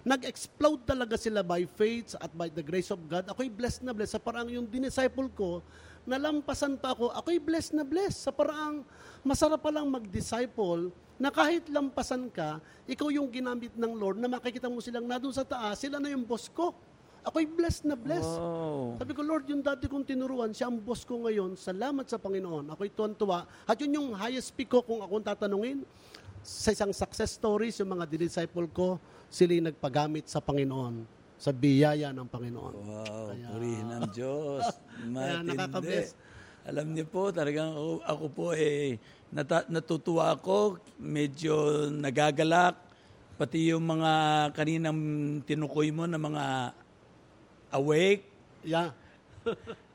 nag-explode 0.00 0.88
talaga 0.88 1.14
sila 1.20 1.44
by 1.44 1.68
faith 1.76 2.16
at 2.16 2.32
by 2.32 2.48
the 2.48 2.64
grace 2.64 2.88
of 2.88 3.00
God. 3.04 3.28
Ako'y 3.28 3.52
blessed 3.52 3.84
na 3.84 3.92
blessed. 3.92 4.16
Sa 4.16 4.22
parang 4.22 4.48
yung 4.48 4.64
dinisciple 4.64 5.28
ko, 5.36 5.60
nalampasan 6.08 6.80
pa 6.80 6.96
ako, 6.96 7.12
ako'y 7.12 7.36
blessed 7.36 7.76
na 7.76 7.84
blessed. 7.84 8.24
Sa 8.24 8.32
parang 8.32 8.80
masarap 9.20 9.60
palang 9.60 9.92
mag-disciple 9.92 10.88
na 11.20 11.28
kahit 11.28 11.68
lampasan 11.68 12.32
ka, 12.32 12.64
ikaw 12.88 13.12
yung 13.12 13.28
ginamit 13.28 13.76
ng 13.76 13.92
Lord 13.92 14.16
na 14.16 14.28
makikita 14.32 14.72
mo 14.72 14.80
silang 14.80 15.04
na 15.04 15.20
sa 15.28 15.44
taas, 15.44 15.76
sila 15.76 16.00
na 16.00 16.08
yung 16.08 16.24
boss 16.24 16.48
ko. 16.48 16.72
Ako'y 17.20 17.44
blessed 17.44 17.84
na 17.84 17.96
blessed. 17.96 18.40
Wow. 18.40 18.96
Sabi 18.96 19.12
ko, 19.12 19.20
Lord, 19.20 19.44
yung 19.52 19.60
dati 19.60 19.84
kong 19.84 20.08
tinuruan, 20.08 20.56
siya 20.56 20.72
ang 20.72 20.80
boss 20.80 21.04
ko 21.04 21.20
ngayon. 21.20 21.52
Salamat 21.52 22.08
sa 22.08 22.16
Panginoon. 22.16 22.72
Ako'y 22.72 22.88
tuwan-tuwa. 22.92 23.44
At 23.68 23.76
yun 23.76 23.92
yung 24.00 24.08
highest 24.16 24.56
peak 24.56 24.72
ko 24.72 24.80
kung 24.80 25.04
akong 25.04 25.20
tatanungin. 25.20 25.84
Sa 26.40 26.72
isang 26.72 26.88
success 26.96 27.36
stories, 27.36 27.76
yung 27.76 27.92
mga 27.92 28.08
disciple 28.08 28.64
ko, 28.72 28.96
sila 29.28 29.52
yung 29.52 29.68
nagpagamit 29.68 30.24
sa 30.32 30.40
Panginoon. 30.40 31.04
Sa 31.36 31.52
biyaya 31.52 32.08
ng 32.12 32.28
Panginoon. 32.28 32.74
Wow, 32.80 33.32
purihin 33.52 33.88
ng 33.88 34.04
Diyos. 34.16 34.64
Kaya 35.12 35.44
Matindi. 35.44 36.08
Alam 36.68 36.92
niyo 36.92 37.08
po, 37.08 37.32
talagang 37.32 37.72
ako, 37.72 37.92
ako 38.04 38.24
po 38.28 38.44
eh, 38.52 39.00
nata- 39.32 39.64
natutuwa 39.72 40.36
ako, 40.36 40.76
medyo 41.00 41.88
nagagalak, 41.88 42.76
pati 43.40 43.72
yung 43.72 43.88
mga 43.88 44.12
kaninang 44.52 45.00
tinukoy 45.48 45.88
mo 45.88 46.04
na 46.04 46.20
mga 46.20 46.76
awake, 47.72 48.26
Yeah. 48.60 48.92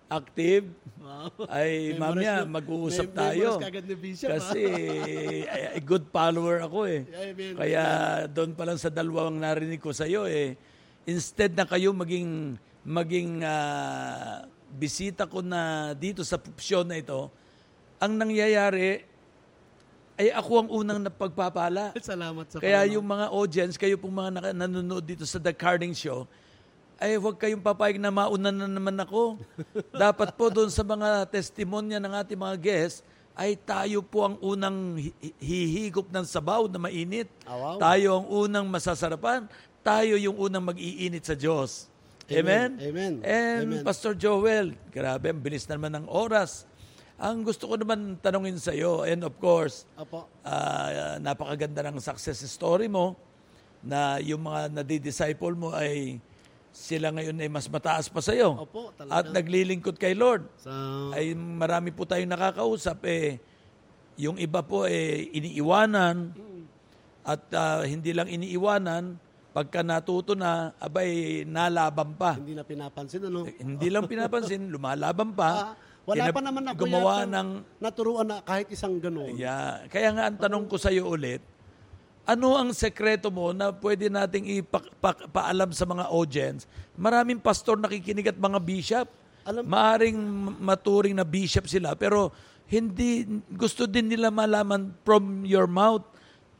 active, 0.05 0.65
Wow. 0.97 1.29
ay 1.49 1.93
mamaya 1.97 2.41
mag-uusap 2.45 3.13
tayo. 3.13 3.61
Bishop. 3.97 4.29
Kasi 4.33 4.61
eh, 5.45 5.77
good 5.81 6.09
follower 6.09 6.61
ako 6.61 6.89
eh. 6.89 7.05
Amen. 7.05 7.53
Kaya 7.53 7.83
doon 8.25 8.53
pa 8.53 8.65
lang 8.65 8.77
sa 8.77 8.89
dalawang 8.89 9.37
narinig 9.37 9.77
ko 9.77 9.93
sa 9.93 10.05
iyo 10.05 10.25
eh 10.25 10.57
instead 11.05 11.53
na 11.53 11.65
kayo 11.65 11.93
maging 11.93 12.57
maging 12.81 13.41
ah, 13.41 14.45
bisita 14.71 15.29
ko 15.29 15.41
na 15.45 15.93
dito 15.93 16.25
sa 16.25 16.37
show 16.57 16.81
na 16.81 16.97
ito, 16.97 17.29
ang 17.97 18.17
nangyayari 18.17 19.05
ay 20.15 20.31
ako 20.31 20.51
ang 20.65 20.69
unang 20.71 20.99
napagpapala. 21.01 21.91
Salamat 21.99 22.45
sa 22.47 22.57
Kaya 22.57 22.81
Panginoon. 22.81 22.95
yung 22.95 23.05
mga 23.05 23.25
audience, 23.29 23.73
kayo 23.75 23.99
pong 23.99 24.15
mga 24.15 24.53
nanonood 24.53 25.03
dito 25.03 25.27
sa 25.27 25.37
The 25.37 25.51
Carding 25.51 25.91
Show, 25.91 26.23
ay 26.95 27.19
huwag 27.19 27.35
kayong 27.35 27.63
papayag 27.63 27.99
na 27.99 28.11
mauna 28.11 28.49
na 28.51 28.67
naman 28.67 28.95
ako. 28.95 29.35
Dapat 29.91 30.31
po 30.39 30.47
doon 30.47 30.71
sa 30.71 30.83
mga 30.83 31.27
testimonya 31.27 31.99
ng 31.99 32.13
ating 32.23 32.39
mga 32.39 32.55
guests, 32.59 33.03
ay 33.35 33.59
tayo 33.59 33.99
po 33.99 34.23
ang 34.23 34.39
unang 34.39 34.95
hi- 34.95 35.11
hi- 35.19 35.35
hihigop 35.43 36.07
ng 36.07 36.23
sabaw 36.23 36.71
na 36.71 36.79
mainit. 36.79 37.27
Ah, 37.43 37.59
wow. 37.59 37.75
Tayo 37.75 38.23
ang 38.23 38.27
unang 38.31 38.65
masasarapan. 38.71 39.43
Tayo 39.83 40.15
yung 40.15 40.39
unang 40.39 40.63
mag-iinit 40.63 41.27
sa 41.27 41.35
Diyos. 41.35 41.91
Amen? 42.31 42.79
Amen. 42.79 42.89
Amen. 42.89 43.13
And 43.21 43.67
Amen. 43.69 43.83
Pastor 43.85 44.15
Joel, 44.15 44.73
grabe, 44.89 45.29
ang 45.29 45.37
bilis 45.43 45.67
naman 45.67 45.93
ng 45.99 46.07
oras. 46.07 46.63
Ang 47.19 47.43
gusto 47.43 47.69
ko 47.69 47.75
naman 47.77 48.17
tanungin 48.23 48.57
sa 48.59 48.75
iyo, 48.75 49.03
and 49.07 49.23
of 49.23 49.35
course, 49.39 49.83
Apo. 49.95 50.27
Ah, 50.41 51.19
napakaganda 51.19 51.85
ng 51.91 51.99
success 51.99 52.39
story 52.47 52.87
mo 52.87 53.19
na 53.85 54.17
yung 54.23 54.41
mga 54.41 54.73
nadi-disciple 54.73 55.53
mo 55.53 55.69
ay 55.75 56.17
sila 56.75 57.07
ngayon 57.15 57.39
ay 57.39 57.47
mas 57.47 57.71
mataas 57.71 58.11
pa 58.11 58.19
sa 58.19 58.35
iyo. 58.35 58.51
Opo, 58.59 58.91
talaga. 58.91 59.23
At 59.23 59.31
naglilingkod 59.31 59.95
kay 59.95 60.11
Lord. 60.11 60.43
Sa, 60.59 60.71
Ay 61.15 61.31
marami 61.31 61.95
po 61.95 62.03
tayong 62.03 62.27
nakakausap 62.27 62.99
eh 63.07 63.39
yung 64.19 64.35
iba 64.35 64.59
po 64.59 64.83
eh 64.83 65.31
iniiwanan 65.31 66.35
at 67.23 67.41
ah, 67.55 67.83
hindi 67.87 68.11
lang 68.11 68.27
iniiwanan 68.27 69.15
pagka 69.55 69.87
natuto 69.87 70.35
na 70.35 70.75
abay 70.83 71.47
nalaban 71.47 72.11
pa. 72.19 72.35
hindi 72.35 72.59
na 72.59 72.67
pinapansin, 72.67 73.23
ano? 73.31 73.47
hindi 73.47 73.87
lang 73.87 74.03
pinapansin, 74.03 74.67
lumalaban 74.75 75.31
pa. 75.31 75.71
Ah, 75.71 75.73
wala 76.03 76.27
pa 76.27 76.41
naman 76.43 76.63
ako 76.75 76.79
gumawa 76.83 77.23
yata 77.23 77.31
ng 77.39 77.49
naturuan 77.79 78.27
na 78.27 78.43
kahit 78.43 78.67
isang 78.67 78.99
ganun. 78.99 79.31
Yeah. 79.39 79.87
Kaya 79.87 80.11
nga 80.11 80.27
ang 80.27 80.37
tanong 80.37 80.67
ko 80.67 80.75
sa 80.75 80.91
iyo 80.91 81.07
ulit, 81.07 81.39
ano 82.25 82.57
ang 82.57 82.73
sekreto 82.73 83.29
mo 83.29 83.53
na 83.53 83.69
pwede 83.69 84.09
nating 84.09 84.61
ipaalam 84.65 85.69
sa 85.71 85.85
mga 85.85 86.09
audience? 86.09 86.65
Maraming 86.97 87.37
pastor 87.37 87.77
nakikinig 87.77 88.33
at 88.33 88.37
mga 88.41 88.59
bishop. 88.59 89.07
Alam- 89.45 89.65
Maaring 89.69 90.17
maturing 90.57 91.13
na 91.13 91.21
bishop 91.21 91.69
sila 91.69 91.93
pero 91.93 92.33
hindi 92.65 93.29
gusto 93.53 93.85
din 93.85 94.09
nila 94.09 94.33
malaman 94.33 94.89
from 95.05 95.45
your 95.45 95.69
mouth 95.69 96.01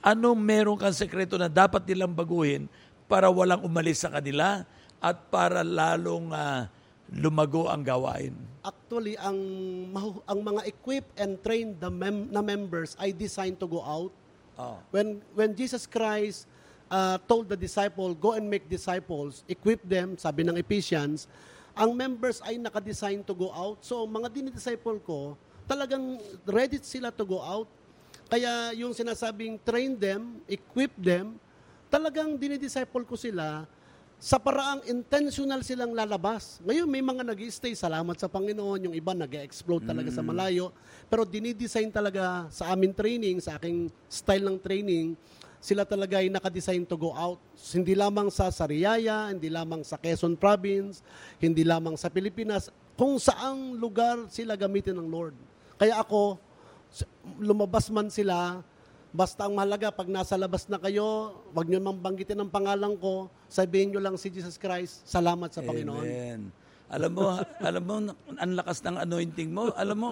ano 0.06 0.38
meron 0.38 0.78
kang 0.78 0.94
sekreto 0.94 1.34
na 1.34 1.50
dapat 1.50 1.82
nilang 1.90 2.14
baguhin 2.14 2.70
para 3.10 3.26
walang 3.26 3.66
umalis 3.66 4.06
sa 4.06 4.14
kanila 4.14 4.62
at 5.02 5.18
para 5.34 5.66
lalong 5.66 6.30
ah, 6.30 6.70
lumago 7.10 7.66
ang 7.70 7.82
gawain. 7.82 8.34
Actually, 8.66 9.14
ang 9.22 9.38
ang 10.26 10.40
mga 10.42 10.62
equipped 10.66 11.14
and 11.18 11.38
trained 11.42 11.78
the 11.78 11.90
mem- 11.90 12.30
na 12.34 12.42
members 12.42 12.98
ay 12.98 13.14
designed 13.14 13.58
to 13.62 13.70
go 13.70 13.82
out. 13.82 14.10
Oh. 14.56 14.80
When 14.92 15.20
when 15.36 15.52
Jesus 15.52 15.84
Christ 15.84 16.48
uh, 16.90 17.18
told 17.28 17.50
the 17.52 17.58
disciple, 17.58 18.16
go 18.16 18.34
and 18.34 18.48
make 18.48 18.68
disciples, 18.70 19.44
equip 19.48 19.84
them, 19.84 20.18
sabi 20.18 20.48
ng 20.48 20.56
Ephesians, 20.56 21.28
ang 21.76 21.92
members 21.92 22.40
ay 22.46 22.56
nakadesign 22.56 23.26
to 23.28 23.36
go 23.36 23.52
out. 23.52 23.84
So, 23.84 24.08
mga 24.08 24.32
dinidisciple 24.32 24.96
ko, 25.04 25.36
talagang 25.68 26.22
ready 26.48 26.80
sila 26.80 27.12
to 27.12 27.28
go 27.28 27.44
out. 27.44 27.68
Kaya 28.32 28.74
yung 28.74 28.96
sinasabing 28.96 29.60
train 29.62 30.00
them, 30.00 30.40
equip 30.48 30.90
them, 30.98 31.38
talagang 31.92 32.40
dinidisciple 32.40 33.06
ko 33.06 33.14
sila 33.20 33.68
sa 34.16 34.40
paraang 34.40 34.82
intentional 34.88 35.62
silang 35.62 35.92
lalabas. 35.92 36.64
Ngayon, 36.64 36.88
may 36.88 37.04
mga 37.04 37.22
nag 37.22 37.42
stay 37.52 37.76
salamat 37.76 38.16
sa 38.16 38.32
Panginoon. 38.32 38.90
Yung 38.90 38.96
iba 38.96 39.12
nag 39.12 39.30
explode 39.44 39.84
talaga 39.86 40.10
sa 40.10 40.24
malayo. 40.24 40.72
Pero 41.12 41.28
dinidesign 41.28 41.92
talaga 41.92 42.48
sa 42.50 42.72
amin 42.74 42.96
training, 42.96 43.44
sa 43.44 43.60
aking 43.60 43.92
style 44.08 44.46
ng 44.48 44.58
training, 44.58 45.14
sila 45.66 45.82
talaga 45.82 46.22
ay 46.22 46.30
nakadesign 46.30 46.86
to 46.86 46.94
go 46.94 47.10
out. 47.14 47.42
Hindi 47.74 47.98
lamang 47.98 48.30
sa 48.30 48.54
Sariaya, 48.54 49.34
hindi 49.34 49.50
lamang 49.50 49.82
sa 49.82 49.98
Quezon 49.98 50.38
Province, 50.38 51.02
hindi 51.42 51.66
lamang 51.66 51.98
sa 51.98 52.10
Pilipinas, 52.14 52.70
kung 52.94 53.18
saang 53.18 53.76
lugar 53.76 54.30
sila 54.32 54.54
gamitin 54.56 54.96
ng 54.96 55.10
Lord. 55.10 55.36
Kaya 55.76 56.00
ako, 56.00 56.38
lumabas 57.42 57.90
man 57.92 58.08
sila, 58.08 58.62
basta 59.16 59.48
ang 59.48 59.56
mahalaga, 59.56 59.90
pag 59.96 60.12
nasa 60.12 60.36
labas 60.36 60.68
na 60.68 60.76
kayo, 60.76 61.40
wag 61.56 61.66
nyo 61.72 61.80
mang 61.80 62.00
banggitin 62.04 62.38
ang 62.44 62.52
pangalan 62.52 63.00
ko, 63.00 63.32
sabihin 63.48 63.96
nyo 63.96 64.04
lang 64.04 64.20
si 64.20 64.28
Jesus 64.28 64.60
Christ, 64.60 65.08
salamat 65.08 65.50
sa 65.56 65.64
Panginoon. 65.64 66.04
Amen. 66.04 66.40
Alam 66.92 67.12
mo, 67.18 67.26
alam 67.64 67.84
mo, 67.84 67.96
ang 68.38 68.54
lakas 68.54 68.84
ng 68.86 69.00
anointing 69.02 69.50
mo. 69.50 69.74
Alam 69.74 69.98
mo, 69.98 70.10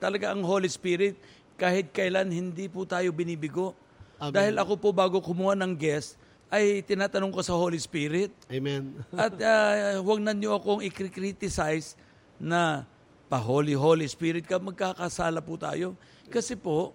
talaga 0.00 0.32
ang 0.32 0.40
Holy 0.46 0.70
Spirit, 0.70 1.18
kahit 1.60 1.92
kailan 1.92 2.32
hindi 2.32 2.70
po 2.70 2.88
tayo 2.88 3.12
binibigo. 3.12 3.76
Amen. 4.16 4.32
Dahil 4.32 4.54
ako 4.56 4.80
po 4.80 4.88
bago 4.96 5.20
kumuha 5.20 5.52
ng 5.58 5.76
guest, 5.76 6.16
ay 6.48 6.80
tinatanong 6.86 7.34
ko 7.34 7.42
sa 7.42 7.52
Holy 7.58 7.76
Spirit. 7.76 8.32
Amen. 8.48 8.96
At 9.12 9.34
uh, 9.36 10.00
huwag 10.00 10.22
na 10.22 10.32
niyo 10.32 10.56
akong 10.56 10.80
i-criticize 10.86 11.98
na 12.38 12.86
pa-Holy 13.26 13.74
Holy 13.74 14.06
Spirit 14.06 14.46
ka, 14.46 14.56
magkakasala 14.62 15.42
po 15.42 15.58
tayo. 15.58 15.98
Kasi 16.30 16.54
po, 16.54 16.94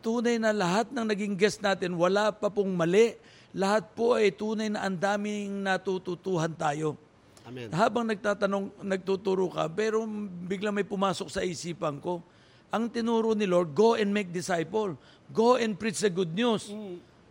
tunay 0.00 0.40
na 0.40 0.50
lahat 0.50 0.90
ng 0.90 1.06
naging 1.06 1.34
guest 1.36 1.60
natin, 1.60 1.94
wala 1.94 2.32
pa 2.32 2.48
pong 2.48 2.72
mali. 2.72 3.14
Lahat 3.52 3.92
po 3.94 4.16
ay 4.16 4.32
tunay 4.32 4.72
na 4.72 4.86
ang 4.88 4.96
daming 4.96 5.62
natututuhan 5.62 6.52
tayo. 6.56 6.96
Amen. 7.44 7.72
Habang 7.72 8.06
nagtatanong, 8.06 8.84
nagtuturo 8.84 9.48
ka, 9.50 9.66
pero 9.68 10.04
biglang 10.44 10.76
may 10.76 10.86
pumasok 10.86 11.28
sa 11.28 11.42
isipan 11.42 11.98
ko, 11.98 12.22
ang 12.70 12.86
tinuro 12.86 13.34
ni 13.34 13.50
Lord, 13.50 13.74
go 13.74 13.98
and 13.98 14.14
make 14.14 14.30
disciple. 14.30 14.94
Go 15.34 15.58
and 15.58 15.74
preach 15.74 15.98
the 15.98 16.10
good 16.10 16.30
news. 16.30 16.70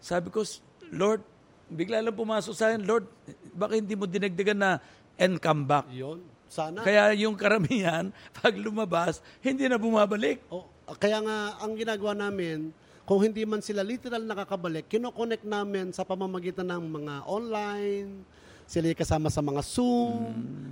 Sabi 0.03 0.27
ko, 0.27 0.43
Lord, 0.91 1.23
bigla 1.71 2.03
lang 2.03 2.15
pumasok 2.15 2.53
sa 2.55 2.71
akin, 2.71 2.83
Lord, 2.83 3.07
baka 3.55 3.79
hindi 3.79 3.95
mo 3.95 4.03
dinagdagan 4.03 4.59
na 4.59 4.71
and 5.15 5.39
come 5.39 5.63
back. 5.63 5.87
Yun. 5.91 6.19
Sana. 6.49 6.81
Kaya 6.81 7.13
yung 7.13 7.37
karamihan, 7.37 8.09
pag 8.41 8.57
lumabas, 8.57 9.21
hindi 9.39 9.69
na 9.69 9.77
bumabalik. 9.77 10.41
O, 10.49 10.65
kaya 10.95 11.19
nga, 11.19 11.37
ang 11.59 11.73
ginagawa 11.73 12.15
namin, 12.15 12.71
kung 13.03 13.19
hindi 13.19 13.41
man 13.41 13.59
sila 13.59 13.81
literal 13.81 14.21
nakakabalik, 14.21 14.85
kinoconnect 14.87 15.43
namin 15.43 15.89
sa 15.89 16.01
pamamagitan 16.01 16.65
ng 16.67 16.83
mga 16.87 17.13
online, 17.25 18.21
sila 18.63 18.93
kasama 18.93 19.27
sa 19.27 19.41
mga 19.41 19.61
Zoom, 19.61 20.29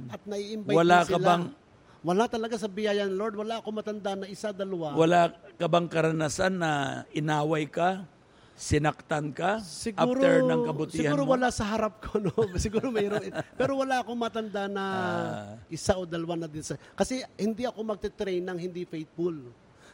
at 0.08 0.22
nai-invite. 0.24 0.74
Wala 0.74 1.02
din 1.02 1.08
ka 1.08 1.18
sila. 1.18 1.28
bang- 1.28 1.52
Wala 2.00 2.24
talaga 2.26 2.56
sa 2.56 2.70
biyayan, 2.70 3.10
Lord. 3.12 3.36
Wala 3.36 3.58
ako 3.58 3.70
matanda 3.74 4.14
na 4.16 4.30
isa, 4.30 4.54
dalawa. 4.54 4.94
Wala 4.94 5.34
ka 5.58 5.66
bang 5.66 5.90
karanasan 5.90 6.54
na 6.56 6.72
inaway 7.12 7.66
ka, 7.66 8.06
sinaktan 8.54 9.34
ka, 9.34 9.60
after 9.94 10.42
ng 10.42 10.62
kabutihan 10.64 11.14
siguro 11.14 11.26
mo? 11.26 11.34
wala 11.34 11.50
sa 11.50 11.66
harap 11.68 12.00
ko, 12.00 12.18
no? 12.18 12.32
siguro 12.58 12.90
mayroon. 12.90 13.28
Pero 13.54 13.76
wala 13.76 14.02
akong 14.02 14.18
matanda 14.18 14.66
na 14.66 14.84
Ah. 14.86 15.54
isa 15.68 15.94
o 15.94 16.06
dalawa 16.06 16.38
na 16.38 16.48
din 16.48 16.62
sa... 16.62 16.74
Kasi 16.94 17.26
hindi 17.36 17.66
ako 17.66 17.82
magte-train 17.84 18.42
ng 18.42 18.58
hindi 18.58 18.82
faithful. 18.82 19.36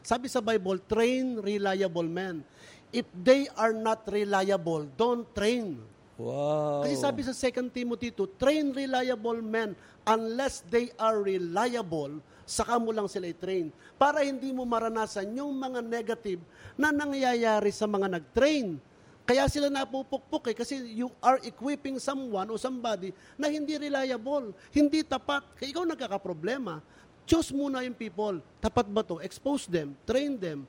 Sabi 0.04 0.28
sa 0.28 0.44
Bible, 0.44 0.84
train 0.84 1.40
reliable 1.40 2.06
men. 2.06 2.44
If 2.92 3.08
they 3.16 3.48
are 3.56 3.74
not 3.74 4.06
reliable, 4.06 4.86
don't 5.00 5.26
train. 5.32 5.80
Wow. 6.20 6.86
Kasi 6.86 6.96
sabi 7.00 7.26
sa 7.26 7.34
2 7.34 7.74
Timothy 7.74 8.14
2, 8.14 8.38
train 8.38 8.70
reliable 8.70 9.42
men 9.42 9.74
unless 10.06 10.62
they 10.70 10.94
are 11.02 11.24
reliable, 11.24 12.22
saka 12.46 12.78
mo 12.78 12.94
lang 12.94 13.10
sila 13.10 13.32
i-train. 13.32 13.74
Para 13.98 14.22
hindi 14.22 14.54
mo 14.54 14.68
maranasan 14.68 15.34
yung 15.34 15.56
mga 15.58 15.82
negative 15.82 16.44
na 16.78 16.94
nangyayari 16.94 17.74
sa 17.74 17.90
mga 17.90 18.20
nag-train. 18.20 18.78
Kaya 19.24 19.48
sila 19.48 19.72
napupukpok 19.72 20.52
eh, 20.52 20.56
kasi 20.56 20.84
you 21.00 21.08
are 21.24 21.40
equipping 21.48 21.96
someone 21.96 22.44
o 22.52 22.60
somebody 22.60 23.16
na 23.40 23.48
hindi 23.48 23.80
reliable, 23.80 24.52
hindi 24.76 25.00
tapat. 25.00 25.48
Kaya 25.56 25.72
ikaw 25.72 25.88
nagkakaproblema. 25.88 26.84
Choose 27.24 27.56
muna 27.56 27.84
yung 27.84 27.96
people. 27.96 28.44
Tapat 28.60 28.88
ba 28.92 29.02
to? 29.02 29.24
Expose 29.24 29.68
them, 29.68 29.96
train 30.04 30.36
them. 30.36 30.68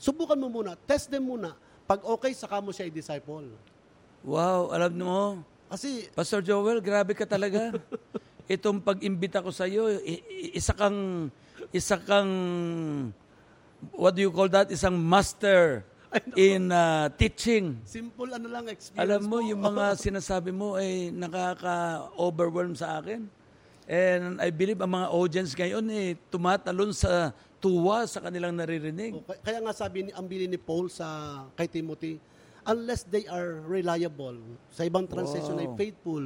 Subukan 0.00 0.36
mo 0.36 0.48
muna, 0.48 0.74
test 0.88 1.12
them 1.12 1.28
muna. 1.28 1.52
Pag 1.84 2.00
okay, 2.04 2.32
saka 2.32 2.60
mo 2.60 2.72
siya 2.72 2.88
i-disciple. 2.88 3.52
Wow, 4.24 4.72
alam 4.72 4.92
mo, 4.96 5.20
Kasi 5.68 6.08
Pastor 6.12 6.40
Joel, 6.40 6.80
grabe 6.80 7.12
ka 7.12 7.28
talaga. 7.28 7.76
Itong 8.48 8.80
pag-imbita 8.80 9.40
ko 9.40 9.48
sa 9.52 9.64
iyo, 9.64 9.88
isa 10.52 10.76
kang 10.76 11.28
isa 11.72 11.96
kang 11.96 12.30
what 13.96 14.12
do 14.16 14.20
you 14.24 14.32
call 14.32 14.48
that? 14.48 14.68
Isang 14.68 14.96
master 14.96 15.84
in 16.38 16.70
uh, 16.70 17.10
teaching. 17.18 17.80
simple 17.84 18.30
ano 18.30 18.46
lang 18.46 18.70
experience 18.70 19.02
Alam 19.02 19.20
mo, 19.26 19.36
po. 19.42 19.48
yung 19.48 19.60
mga 19.60 19.84
sinasabi 20.06 20.50
mo 20.54 20.78
ay 20.78 21.10
nakaka-overwhelm 21.10 22.72
sa 22.78 23.00
akin. 23.02 23.26
And 23.84 24.40
I 24.40 24.48
believe 24.48 24.80
ang 24.80 24.90
mga 24.90 25.08
audience 25.10 25.52
ngayon 25.52 25.84
eh, 25.88 26.16
tumatalon 26.28 26.90
sa 26.90 27.30
tuwa 27.60 28.04
sa 28.04 28.20
kanilang 28.20 28.52
naririnig. 28.52 29.12
O, 29.12 29.20
kaya- 29.20 29.40
Kaya 29.40 29.58
nga 29.60 29.72
sabi 29.72 30.08
ni 30.08 30.10
ang 30.10 30.24
bili 30.24 30.44
ni 30.44 30.56
Paul 30.56 30.88
sa 30.88 31.04
kay 31.52 31.68
Timothy, 31.70 32.16
unless 32.64 33.04
they 33.04 33.24
are 33.26 33.60
reliable, 33.62 34.40
sa 34.68 34.82
ibang 34.82 35.04
translation 35.04 35.56
ay 35.56 35.68
Wow. 35.68 35.76
faithful, 35.76 36.24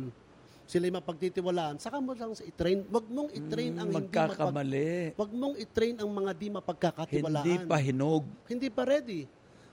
sila 0.65 0.85
ay 0.85 0.95
mapagtitiwalaan, 0.95 1.75
saka 1.77 1.97
mo 1.97 2.13
lang 2.13 2.31
sa 2.31 2.45
i-train. 2.45 2.87
Wag 2.87 3.07
mong 3.09 3.31
i-train 3.33 3.73
ang 3.75 3.89
hindi 3.89 4.07
mapag, 4.07 4.29
Magkakamali. 4.29 4.91
Wag 5.17 5.31
mong 5.33 5.55
i-train 5.57 5.95
ang 5.97 6.11
mga 6.13 6.31
di 6.33 6.47
mapagkakatiwalaan. 6.53 7.43
Hindi 7.43 7.55
pa 7.65 7.77
hinog. 7.77 8.23
Hindi 8.45 8.69
pa 8.69 8.83
ready. 8.85 9.21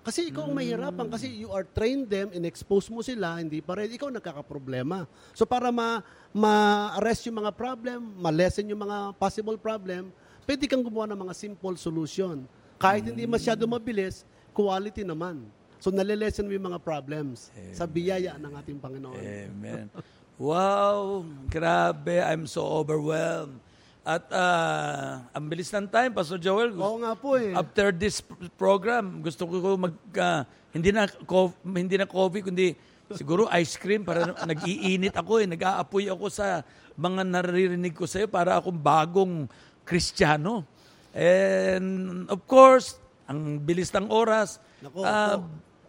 Kasi 0.06 0.30
ikaw 0.30 0.46
ang 0.46 0.54
mahirapan 0.54 1.10
kasi 1.10 1.26
you 1.34 1.50
are 1.50 1.66
trained 1.66 2.06
them 2.06 2.30
and 2.30 2.46
expose 2.46 2.94
mo 2.94 3.02
sila, 3.02 3.42
hindi 3.42 3.58
pa 3.58 3.74
ready. 3.74 3.98
Ikaw 3.98 4.14
nagkakaproblema. 4.14 5.10
So 5.34 5.50
para 5.50 5.74
ma 5.74 6.06
ma-arrest 6.30 7.26
yung 7.26 7.42
mga 7.42 7.50
problem, 7.58 8.14
ma-lessen 8.22 8.70
yung 8.70 8.86
mga 8.86 9.18
possible 9.18 9.58
problem, 9.58 10.14
pwede 10.46 10.70
kang 10.70 10.86
gumawa 10.86 11.10
ng 11.10 11.26
mga 11.26 11.34
simple 11.34 11.74
solution. 11.74 12.46
Kahit 12.78 13.10
hindi 13.10 13.26
masyado 13.26 13.66
mabilis, 13.66 14.22
quality 14.54 15.02
naman. 15.02 15.42
So 15.82 15.90
nalilesen 15.90 16.46
mo 16.46 16.54
yung 16.54 16.70
mga 16.70 16.86
problems 16.86 17.50
sa 17.74 17.90
biyaya 17.90 18.38
ng 18.38 18.52
ating 18.62 18.78
Panginoon. 18.78 19.18
Amen. 19.18 19.90
Wow, 20.38 21.26
grabe. 21.50 22.22
I'm 22.22 22.46
so 22.46 22.62
overwhelmed. 22.62 23.58
At 24.06 24.30
ah, 24.30 25.26
ang 25.34 25.50
bilis 25.50 25.74
ng 25.74 25.90
time, 25.90 26.14
Pastor 26.14 26.38
Joel. 26.38 26.78
Oo 26.78 27.02
nga 27.02 27.18
po 27.18 27.42
eh. 27.42 27.58
After 27.58 27.90
this 27.90 28.22
pr- 28.22 28.54
program, 28.54 29.26
gusto 29.26 29.50
ko 29.50 29.74
mag 29.74 29.98
ah, 30.22 30.46
hindi 30.70 30.94
na 30.94 31.10
co- 31.10 31.58
hindi 31.66 31.98
na 31.98 32.06
coffee 32.06 32.46
kundi 32.46 32.78
siguro 33.18 33.50
ice 33.58 33.82
cream 33.82 34.06
para 34.06 34.30
nag-iinit 34.54 35.18
ako 35.18 35.42
eh, 35.42 35.50
nag-aapoy 35.50 36.06
ako 36.06 36.30
sa 36.30 36.62
mga 36.94 37.26
naririnig 37.26 37.98
ko 37.98 38.06
sa 38.06 38.22
iyo 38.22 38.30
para 38.30 38.62
akong 38.62 38.78
bagong 38.78 39.50
Kristiyano. 39.82 40.62
And 41.10 42.30
of 42.30 42.46
course, 42.46 43.02
ang 43.26 43.58
bilis 43.58 43.90
ng 43.90 44.14
oras. 44.14 44.62
Nako, 44.86 45.02
ah, 45.02 45.42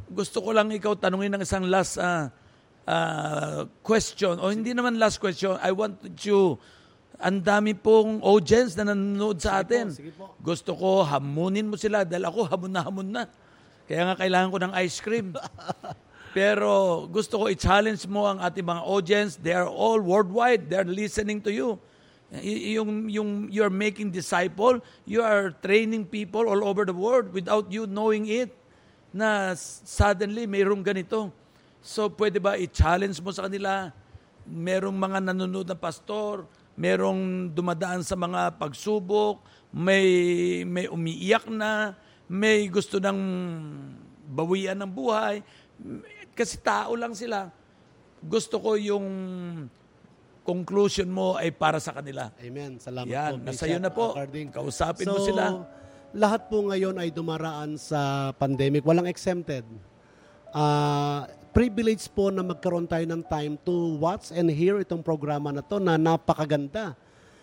gusto 0.08 0.40
ko 0.40 0.56
lang 0.56 0.72
ikaw 0.72 0.96
tanungin 0.96 1.36
ng 1.36 1.44
isang 1.44 1.68
last 1.68 2.00
ah, 2.00 2.32
ah, 2.88 3.68
question 3.84 4.40
o 4.40 4.48
hindi 4.48 4.72
naman 4.72 4.96
last 4.96 5.20
question. 5.20 5.60
I 5.60 5.76
want 5.76 6.00
you 6.24 6.56
ang 7.16 7.40
dami 7.40 7.72
pong 7.72 8.20
audience 8.20 8.76
na 8.76 8.92
nanonood 8.92 9.40
sa 9.40 9.64
atin. 9.64 9.88
sige 9.88 10.12
po. 10.12 10.36
Gusto 10.40 10.76
ko 10.76 11.00
hamunin 11.04 11.68
mo 11.68 11.80
sila 11.80 12.04
dahil 12.04 12.28
ako 12.28 12.40
hamon 12.52 12.72
na 12.72 12.80
hamon 12.84 13.08
na. 13.08 13.24
Kaya 13.88 14.02
nga 14.12 14.14
kailangan 14.20 14.52
ko 14.52 14.58
ng 14.60 14.72
ice 14.84 14.98
cream. 15.00 15.32
Pero 16.36 17.04
gusto 17.08 17.40
ko 17.40 17.44
i-challenge 17.48 18.04
mo 18.04 18.28
ang 18.28 18.36
ating 18.44 18.66
mga 18.66 18.82
audience. 18.84 19.40
They 19.40 19.56
are 19.56 19.70
all 19.70 20.04
worldwide. 20.04 20.68
They 20.68 20.76
are 20.76 20.84
listening 20.84 21.40
to 21.48 21.50
you. 21.54 21.80
Y- 22.28 22.76
yung, 22.76 23.08
yung 23.08 23.30
you're 23.48 23.72
making 23.72 24.12
disciple, 24.12 24.84
you 25.08 25.24
are 25.24 25.56
training 25.64 26.04
people 26.04 26.44
all 26.44 26.60
over 26.66 26.84
the 26.84 26.92
world 26.92 27.32
without 27.32 27.72
you 27.72 27.88
knowing 27.88 28.28
it 28.28 28.52
na 29.16 29.56
suddenly 29.56 30.44
mayroong 30.44 30.84
ganito. 30.84 31.32
So 31.80 32.12
pwede 32.12 32.36
ba 32.36 32.60
i-challenge 32.60 33.16
mo 33.24 33.32
sa 33.32 33.48
kanila? 33.48 33.88
Merong 34.44 34.92
mga 34.92 35.32
nanonood 35.32 35.64
na 35.64 35.78
pastor, 35.78 36.44
merong 36.76 37.50
dumadaan 37.50 38.04
sa 38.04 38.14
mga 38.14 38.60
pagsubok, 38.60 39.40
may 39.72 40.06
may 40.68 40.86
umiiyak 40.86 41.48
na, 41.48 41.96
may 42.28 42.68
gusto 42.68 43.00
ng 43.00 43.18
bawian 44.28 44.76
ng 44.76 44.92
buhay. 44.92 45.40
Kasi 46.36 46.60
tao 46.60 46.92
lang 46.94 47.16
sila. 47.16 47.48
Gusto 48.20 48.60
ko 48.60 48.76
yung 48.76 49.06
conclusion 50.46 51.10
mo 51.10 51.34
ay 51.34 51.50
para 51.50 51.80
sa 51.82 51.90
kanila. 51.96 52.30
Amen. 52.38 52.78
Salamat 52.78 53.10
Yan, 53.10 53.32
po. 53.40 53.44
nasa 53.50 53.64
iyo 53.66 53.78
na 53.82 53.90
po. 53.90 54.14
Carding. 54.14 54.48
Kausapin 54.52 55.08
mo 55.10 55.18
sila. 55.24 55.66
Lahat 56.14 56.46
po 56.46 56.62
ngayon 56.70 56.96
ay 57.02 57.10
dumaraan 57.10 57.74
sa 57.80 58.30
pandemic. 58.38 58.86
Walang 58.86 59.10
exempted. 59.10 59.66
Ah, 60.54 61.26
privilege 61.56 62.12
po 62.12 62.28
na 62.28 62.44
magkaroon 62.44 62.84
tayo 62.84 63.08
ng 63.08 63.24
time 63.32 63.56
to 63.64 63.96
watch 63.96 64.28
and 64.28 64.52
hear 64.52 64.76
itong 64.76 65.00
programa 65.00 65.48
na 65.48 65.64
to 65.64 65.80
na 65.80 65.96
napakaganda. 65.96 66.92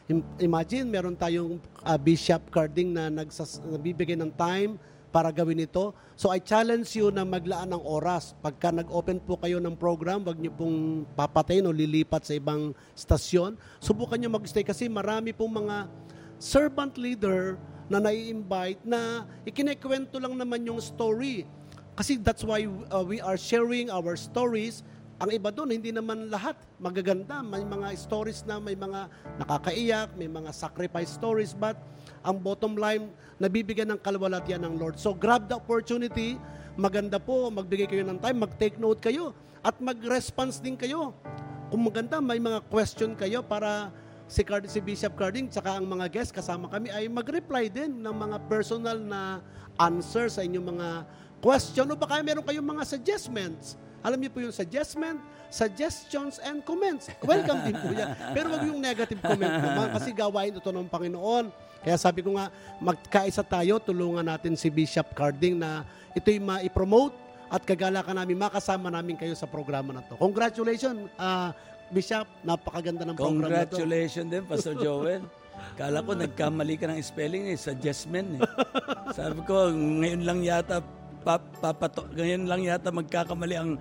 Im- 0.05 0.21
Imagine, 0.37 0.85
meron 0.85 1.17
tayong 1.17 1.57
ah, 1.81 1.97
Bishop 1.97 2.45
Carding 2.53 2.93
na 2.93 3.09
nagsas- 3.09 3.57
nabibigay 3.65 4.13
ng 4.13 4.29
time 4.37 4.77
para 5.09 5.33
gawin 5.33 5.65
ito. 5.65 5.97
So 6.13 6.29
I 6.29 6.37
challenge 6.37 6.93
you 6.93 7.09
na 7.09 7.25
maglaan 7.25 7.73
ng 7.73 7.81
oras. 7.81 8.37
Pagka 8.37 8.69
nag-open 8.69 9.17
po 9.17 9.33
kayo 9.41 9.57
ng 9.57 9.73
program, 9.73 10.21
wag 10.29 10.37
niyo 10.37 10.53
pong 10.53 11.09
papatayin 11.17 11.65
o 11.65 11.73
lilipat 11.73 12.29
sa 12.29 12.37
ibang 12.37 12.77
stasyon. 12.93 13.57
Subukan 13.81 14.21
niyo 14.21 14.29
mag-stay 14.29 14.61
kasi 14.61 14.85
marami 14.93 15.33
pong 15.33 15.65
mga 15.65 15.89
servant 16.37 16.93
leader 17.01 17.57
na 17.89 17.97
nai-invite 17.97 18.85
na 18.85 19.25
ikinikwento 19.41 20.21
lang 20.21 20.37
naman 20.37 20.61
yung 20.69 20.77
story. 20.77 21.49
Kasi 21.93 22.17
that's 22.17 22.41
why 22.41 22.65
uh, 22.89 23.05
we 23.05 23.21
are 23.21 23.37
sharing 23.37 23.93
our 23.93 24.17
stories. 24.17 24.81
Ang 25.21 25.29
iba 25.37 25.53
doon, 25.53 25.77
hindi 25.77 25.93
naman 25.93 26.27
lahat 26.33 26.57
magaganda. 26.81 27.45
May 27.45 27.61
mga 27.61 27.93
stories 27.95 28.41
na 28.49 28.57
may 28.57 28.73
mga 28.73 29.07
nakakaiyak, 29.37 30.17
may 30.17 30.25
mga 30.25 30.49
sacrifice 30.49 31.13
stories. 31.13 31.53
But 31.53 31.77
ang 32.25 32.41
bottom 32.41 32.73
line, 32.73 33.13
nabibigyan 33.37 33.93
ng 33.93 34.01
kalwalatian 34.01 34.65
ng 34.65 34.81
Lord. 34.81 34.97
So 34.97 35.13
grab 35.13 35.45
the 35.47 35.61
opportunity. 35.61 36.41
Maganda 36.73 37.21
po, 37.21 37.53
magbigay 37.53 37.85
kayo 37.85 38.01
ng 38.09 38.17
time, 38.17 38.41
mag-take 38.41 38.81
note 38.81 38.97
kayo. 38.97 39.37
At 39.61 39.77
mag-response 39.77 40.57
din 40.57 40.73
kayo. 40.73 41.13
Kung 41.69 41.85
maganda, 41.85 42.17
may 42.17 42.41
mga 42.41 42.65
question 42.73 43.13
kayo 43.13 43.45
para 43.45 43.93
si, 44.25 44.41
Card, 44.41 44.65
si 44.65 44.81
Bishop 44.81 45.13
Carding 45.13 45.45
tsaka 45.45 45.77
ang 45.77 45.85
mga 45.85 46.09
guests 46.09 46.33
kasama 46.33 46.65
kami 46.71 46.89
ay 46.89 47.05
mag-reply 47.05 47.69
din 47.69 48.01
ng 48.01 48.15
mga 48.17 48.37
personal 48.49 48.97
na 48.97 49.45
answer 49.77 50.29
sa 50.29 50.41
inyong 50.41 50.67
mga 50.73 50.87
question 51.43 51.83
o 51.91 51.93
baka 51.99 52.23
meron 52.23 52.41
kayong 52.47 52.63
mga 52.63 52.83
suggestions. 52.87 53.75
Alam 53.99 54.23
niyo 54.23 54.31
po 54.31 54.39
yung 54.39 54.55
suggestment, 54.55 55.19
suggestions, 55.51 56.39
and 56.43 56.63
comments. 56.63 57.11
Welcome 57.19 57.67
din 57.67 57.75
po 57.75 57.91
yan. 57.91 58.15
Pero 58.31 58.51
wag 58.51 58.63
yung 58.63 58.79
negative 58.79 59.19
comment 59.19 59.59
naman 59.59 59.91
kasi 59.91 60.15
gawain 60.15 60.55
ito 60.55 60.71
ng 60.71 60.87
Panginoon. 60.87 61.51
Kaya 61.83 61.99
sabi 61.99 62.23
ko 62.23 62.39
nga, 62.39 62.47
magkaisa 62.79 63.43
tayo, 63.43 63.75
tulungan 63.79 64.23
natin 64.23 64.55
si 64.55 64.71
Bishop 64.71 65.11
Carding 65.11 65.59
na 65.59 65.83
ito'y 66.15 66.39
ma-promote 66.39 67.15
at 67.51 67.59
kagalakan 67.63 68.15
namin, 68.15 68.39
makasama 68.39 68.87
namin 68.87 69.19
kayo 69.19 69.35
sa 69.35 69.47
programa 69.47 69.91
na 69.91 70.01
to. 70.07 70.15
Congratulations, 70.15 71.11
ah, 71.19 71.51
Bishop. 71.91 72.25
Napakaganda 72.41 73.03
ng 73.03 73.15
program 73.19 73.51
na 73.51 73.67
to. 73.67 73.77
Congratulations 73.77 74.27
din, 74.31 74.43
Pastor 74.47 74.75
Joel. 74.79 75.23
Kala 75.77 76.01
ko 76.01 76.11
nagkamali 76.17 76.75
ka 76.81 76.89
ng 76.89 76.99
spelling 77.03 77.51
eh, 77.53 77.57
suggestment 77.59 78.41
eh. 78.41 78.41
Sabi 79.13 79.45
ko, 79.45 79.69
ngayon 79.69 80.23
lang 80.25 80.39
yata 80.41 80.81
papato, 81.23 82.05
ngayon 82.11 82.45
lang 82.45 82.61
yata 82.67 82.91
magkakamali 82.91 83.55
ang 83.55 83.71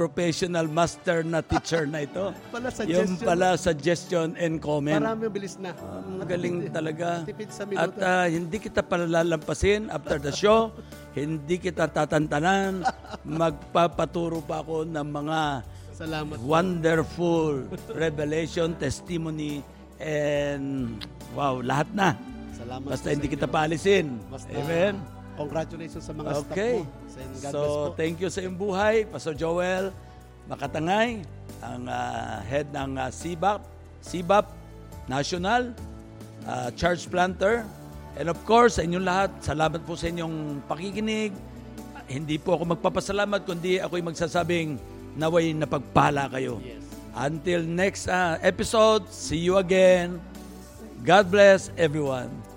professional 0.00 0.64
master 0.70 1.20
na 1.26 1.44
teacher 1.44 1.84
na 1.84 2.06
ito. 2.06 2.32
Pala 2.54 2.70
Yung 2.88 3.12
suggestion. 3.12 3.26
pala 3.26 3.48
suggestion 3.60 4.28
and 4.38 4.62
comment. 4.62 5.02
Marami 5.02 5.28
bilis 5.28 5.60
na. 5.60 5.74
Ang 5.76 6.24
galing 6.24 6.72
talaga. 6.72 7.26
Tipid 7.26 7.50
sa 7.52 7.68
At 7.76 7.92
ah, 8.00 8.26
hindi 8.30 8.56
kita 8.56 8.80
palalampasin 8.80 9.92
after 9.92 10.16
the 10.16 10.32
show. 10.32 10.72
hindi 11.18 11.60
kita 11.60 11.90
tatantanan. 11.90 12.86
Magpapaturo 13.26 14.40
pa 14.40 14.64
ako 14.64 14.88
ng 14.88 15.08
mga 15.10 15.40
Salamat. 16.00 16.36
wonderful 16.40 17.68
revelation, 18.04 18.72
testimony, 18.80 19.60
and 20.00 20.96
wow, 21.36 21.60
lahat 21.60 21.92
na. 21.92 22.16
Salamat 22.56 22.88
Basta 22.88 23.12
hindi 23.12 23.28
kita 23.28 23.44
paalisin. 23.44 24.16
Basta, 24.32 24.48
Amen. 24.56 25.19
Congratulations 25.40 26.04
sa 26.04 26.12
mga 26.12 26.30
Okay. 26.44 26.84
staff 27.08 27.52
mo. 27.52 27.52
So, 27.52 27.60
thank 27.96 28.20
you 28.20 28.28
sa 28.28 28.44
iyong 28.44 28.58
buhay, 28.60 29.08
Pastor 29.08 29.32
Joel 29.32 29.88
Makatangay, 30.50 31.22
ang 31.62 31.86
ah, 31.86 32.42
head 32.42 32.66
ng 32.74 32.98
ah, 32.98 33.06
CBAP, 33.06 33.62
CBAP 34.02 34.46
National, 35.06 35.70
ah, 36.42 36.74
church 36.74 37.06
planter. 37.06 37.62
And 38.18 38.26
of 38.26 38.42
course, 38.42 38.76
sa 38.76 38.82
inyong 38.82 39.06
lahat, 39.06 39.30
salamat 39.38 39.86
po 39.86 39.94
sa 39.94 40.10
inyong 40.10 40.66
pakikinig. 40.66 41.30
Hindi 42.10 42.36
po 42.42 42.58
ako 42.58 42.74
magpapasalamat, 42.74 43.46
kundi 43.46 43.78
ako'y 43.78 44.02
magsasabing 44.02 44.74
naway 45.14 45.54
napagpala 45.54 46.26
kayo. 46.34 46.58
Yes. 46.58 46.82
Until 47.14 47.62
next 47.62 48.10
ah, 48.10 48.34
episode, 48.42 49.06
see 49.06 49.38
you 49.38 49.62
again. 49.62 50.18
God 51.06 51.30
bless 51.30 51.70
everyone. 51.78 52.49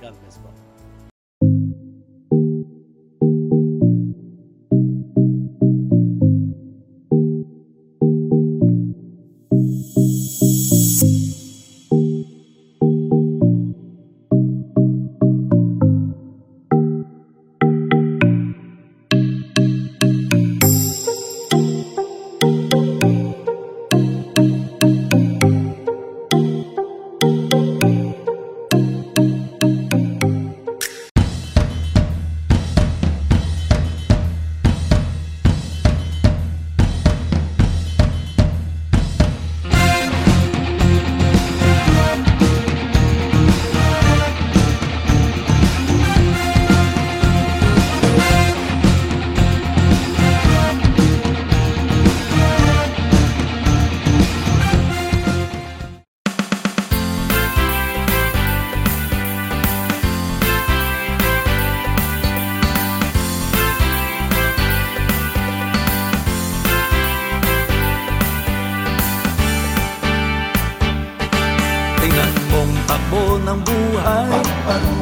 Buhay 74.04 74.44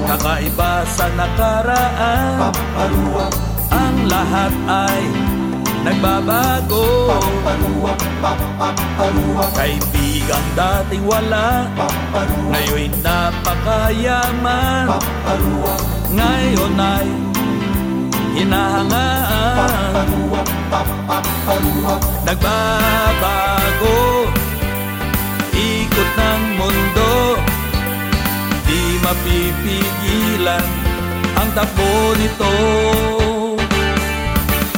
Kakaiba 0.06 0.86
sa 0.86 1.08
nakaraan. 1.16 2.54
Ang 3.72 3.98
lahat 4.12 4.54
ay 4.68 5.02
nagbabago. 5.88 7.10
Kaibigang 9.56 10.50
dating 10.54 11.06
wala 11.08 11.66
Ngayon'y 12.52 12.92
napakayaman. 13.02 14.86
Ngayon 16.12 16.76
ay 16.76 17.08
hinahangaan. 18.36 20.08
Nagbabago 22.28 24.00
Ikot 25.52 26.10
ng 26.16 26.44
mundo 26.56 27.36
Di 28.72 28.84
mapipigilan 29.04 30.68
Ang 31.36 31.50
takbo 31.52 32.16
nito. 32.16 32.56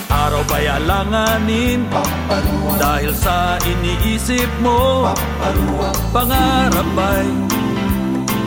Araw 0.10 0.42
ba'y 0.50 0.66
alanganin? 0.66 1.86
Dahil 2.82 3.14
sa 3.14 3.62
iniisip 3.62 4.50
mo 4.66 5.06
Pangarap 6.10 6.90
ay 6.98 7.28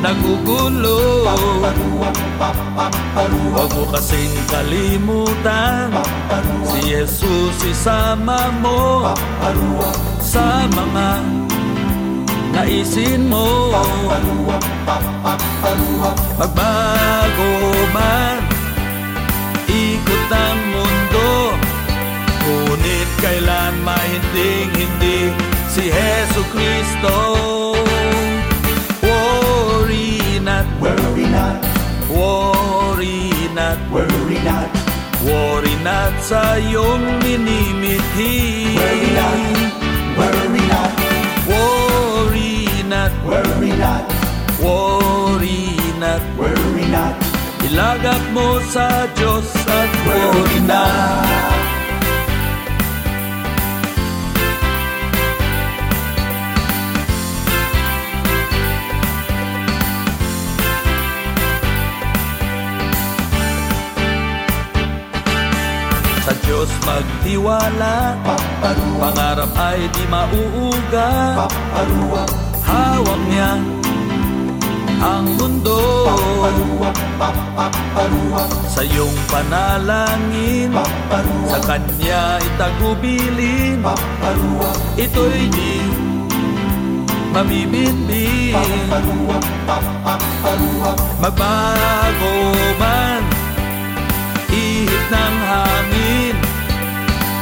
nagugulo? 0.03 1.31
Huwag 3.55 3.71
mo 3.71 3.85
kasing 3.95 4.35
kalimutan 4.51 5.95
Si 6.75 6.91
Jesus 6.91 7.55
isama 7.63 8.51
mo 8.59 9.15
Sa 10.19 10.67
mga 10.67 11.46
naisin 12.57 13.29
mo 13.29 13.69
Magbago 16.41 17.53
man 17.93 18.41
Ikot 19.67 20.31
ang 20.33 20.61
mundo. 20.73 21.53
Ngunit 22.41 23.11
kailan 23.21 23.75
mahinding 23.85 24.73
hindi 24.73 25.37
Si 25.69 25.93
Heso 25.93 26.41
Kristo? 26.49 27.17
Worry 29.05 30.41
not, 30.41 30.65
Worry 30.81 31.27
not, 31.29 31.61
worry 32.09 33.37
not. 33.53 33.79
Worry 33.93 34.39
not, 34.41 34.71
Worry 35.27 35.75
not 35.85 36.15
sa 36.25 36.57
iyong 36.57 37.21
minimithi. 37.21 38.73
Worry 38.81 39.11
not. 39.13 39.39
worry 40.17 40.63
not, 40.71 40.93
Worry 41.51 41.96
Ilagak 48.07 48.27
mo 48.39 48.63
sa 48.71 48.87
Diyos 49.19 49.51
at 49.67 49.91
worry 50.07 50.63
not 50.63 51.27
Sa 66.23 66.33
Diyos 66.47 66.71
magtiwala. 66.87 68.15
Pangarap 69.03 69.51
ay 69.59 69.83
di 69.91 70.07
mauuga 70.07 71.43
Hawak 72.63 73.21
niya 73.27 73.59
ang 75.01 75.27
mundo. 75.37 75.79
Sa 78.71 78.85
iyong 78.85 79.17
panalangin 79.33 80.71
Sa 81.49 81.59
Kanya 81.65 82.37
itagubilin. 82.41 83.81
Ito'y 84.97 85.49
di 85.53 85.77
mabibinbin 87.33 88.57
Magbago 91.21 92.37
man 92.81 93.23
Ihip 94.49 95.05
ng 95.13 95.37
hangin 95.45 96.37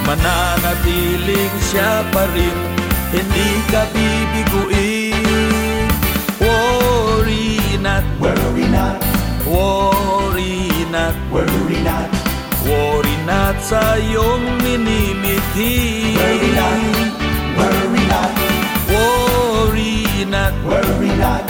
Mananatiling 0.05 1.55
siya 1.73 2.05
pa 2.13 2.29
rin. 2.37 2.57
Hindi 3.09 3.49
ka 3.73 3.89
bibiguin. 3.95 5.25
Worry 6.45 6.84
not, 7.85 8.03
worry 8.19 8.67
not, 8.73 8.97
worry 9.45 10.65
not 10.89 11.15
worry 11.31 11.79
not, 11.85 12.09
Worry 12.65 13.17
not 13.29 13.61
sa 13.61 14.01
iyong 14.01 14.57
minimithi 14.65 16.17
worry 16.17 16.51
not, 16.57 16.81
worry 17.61 18.05
not, 18.09 18.33
Worry 18.89 20.25
not, 20.33 20.55
worry 20.65 21.13
not, 21.21 21.45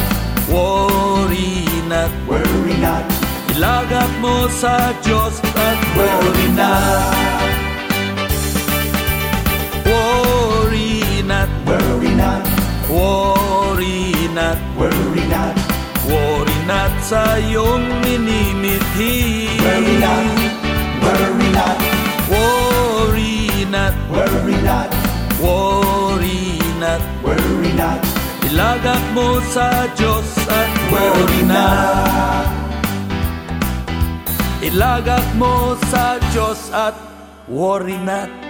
worry 0.50 1.54
not 1.86 2.10
worry 2.26 2.74
not, 2.82 3.06
Ilagak 3.54 4.10
mo 4.18 4.50
sa 4.50 4.90
Diyos 5.06 5.38
at 5.54 5.78
worry 5.94 6.48
not 6.58 7.46
Worry 9.86 11.22
not, 11.22 11.50
worry 11.62 12.10
not, 12.18 12.42
worry 12.90 14.26
not 14.34 14.58
worry 14.74 15.24
not, 15.30 15.54
Worry 16.04 16.58
not 16.68 16.92
sa 17.00 17.40
iyong 17.40 18.04
minimithi. 18.04 19.48
Worry 19.64 19.96
not, 19.96 20.24
worry 21.00 21.48
not, 21.56 21.78
Worry 22.28 23.64
not, 23.68 23.94
worry 24.12 24.58
not, 24.60 24.90
worry 25.40 26.60
not. 26.80 27.00
Worry 27.24 27.72
not, 27.72 28.00
Ilagak 28.44 29.00
mo 29.16 29.40
sa 29.48 29.88
Diyos 29.96 30.28
at 30.52 30.72
worry 30.92 31.42
not, 31.48 32.44
Ilagak 34.60 35.24
mo 35.40 35.80
sa 35.88 36.20
Diyos 36.28 36.68
at 36.76 36.92
worry 37.48 37.96
not 38.04 38.43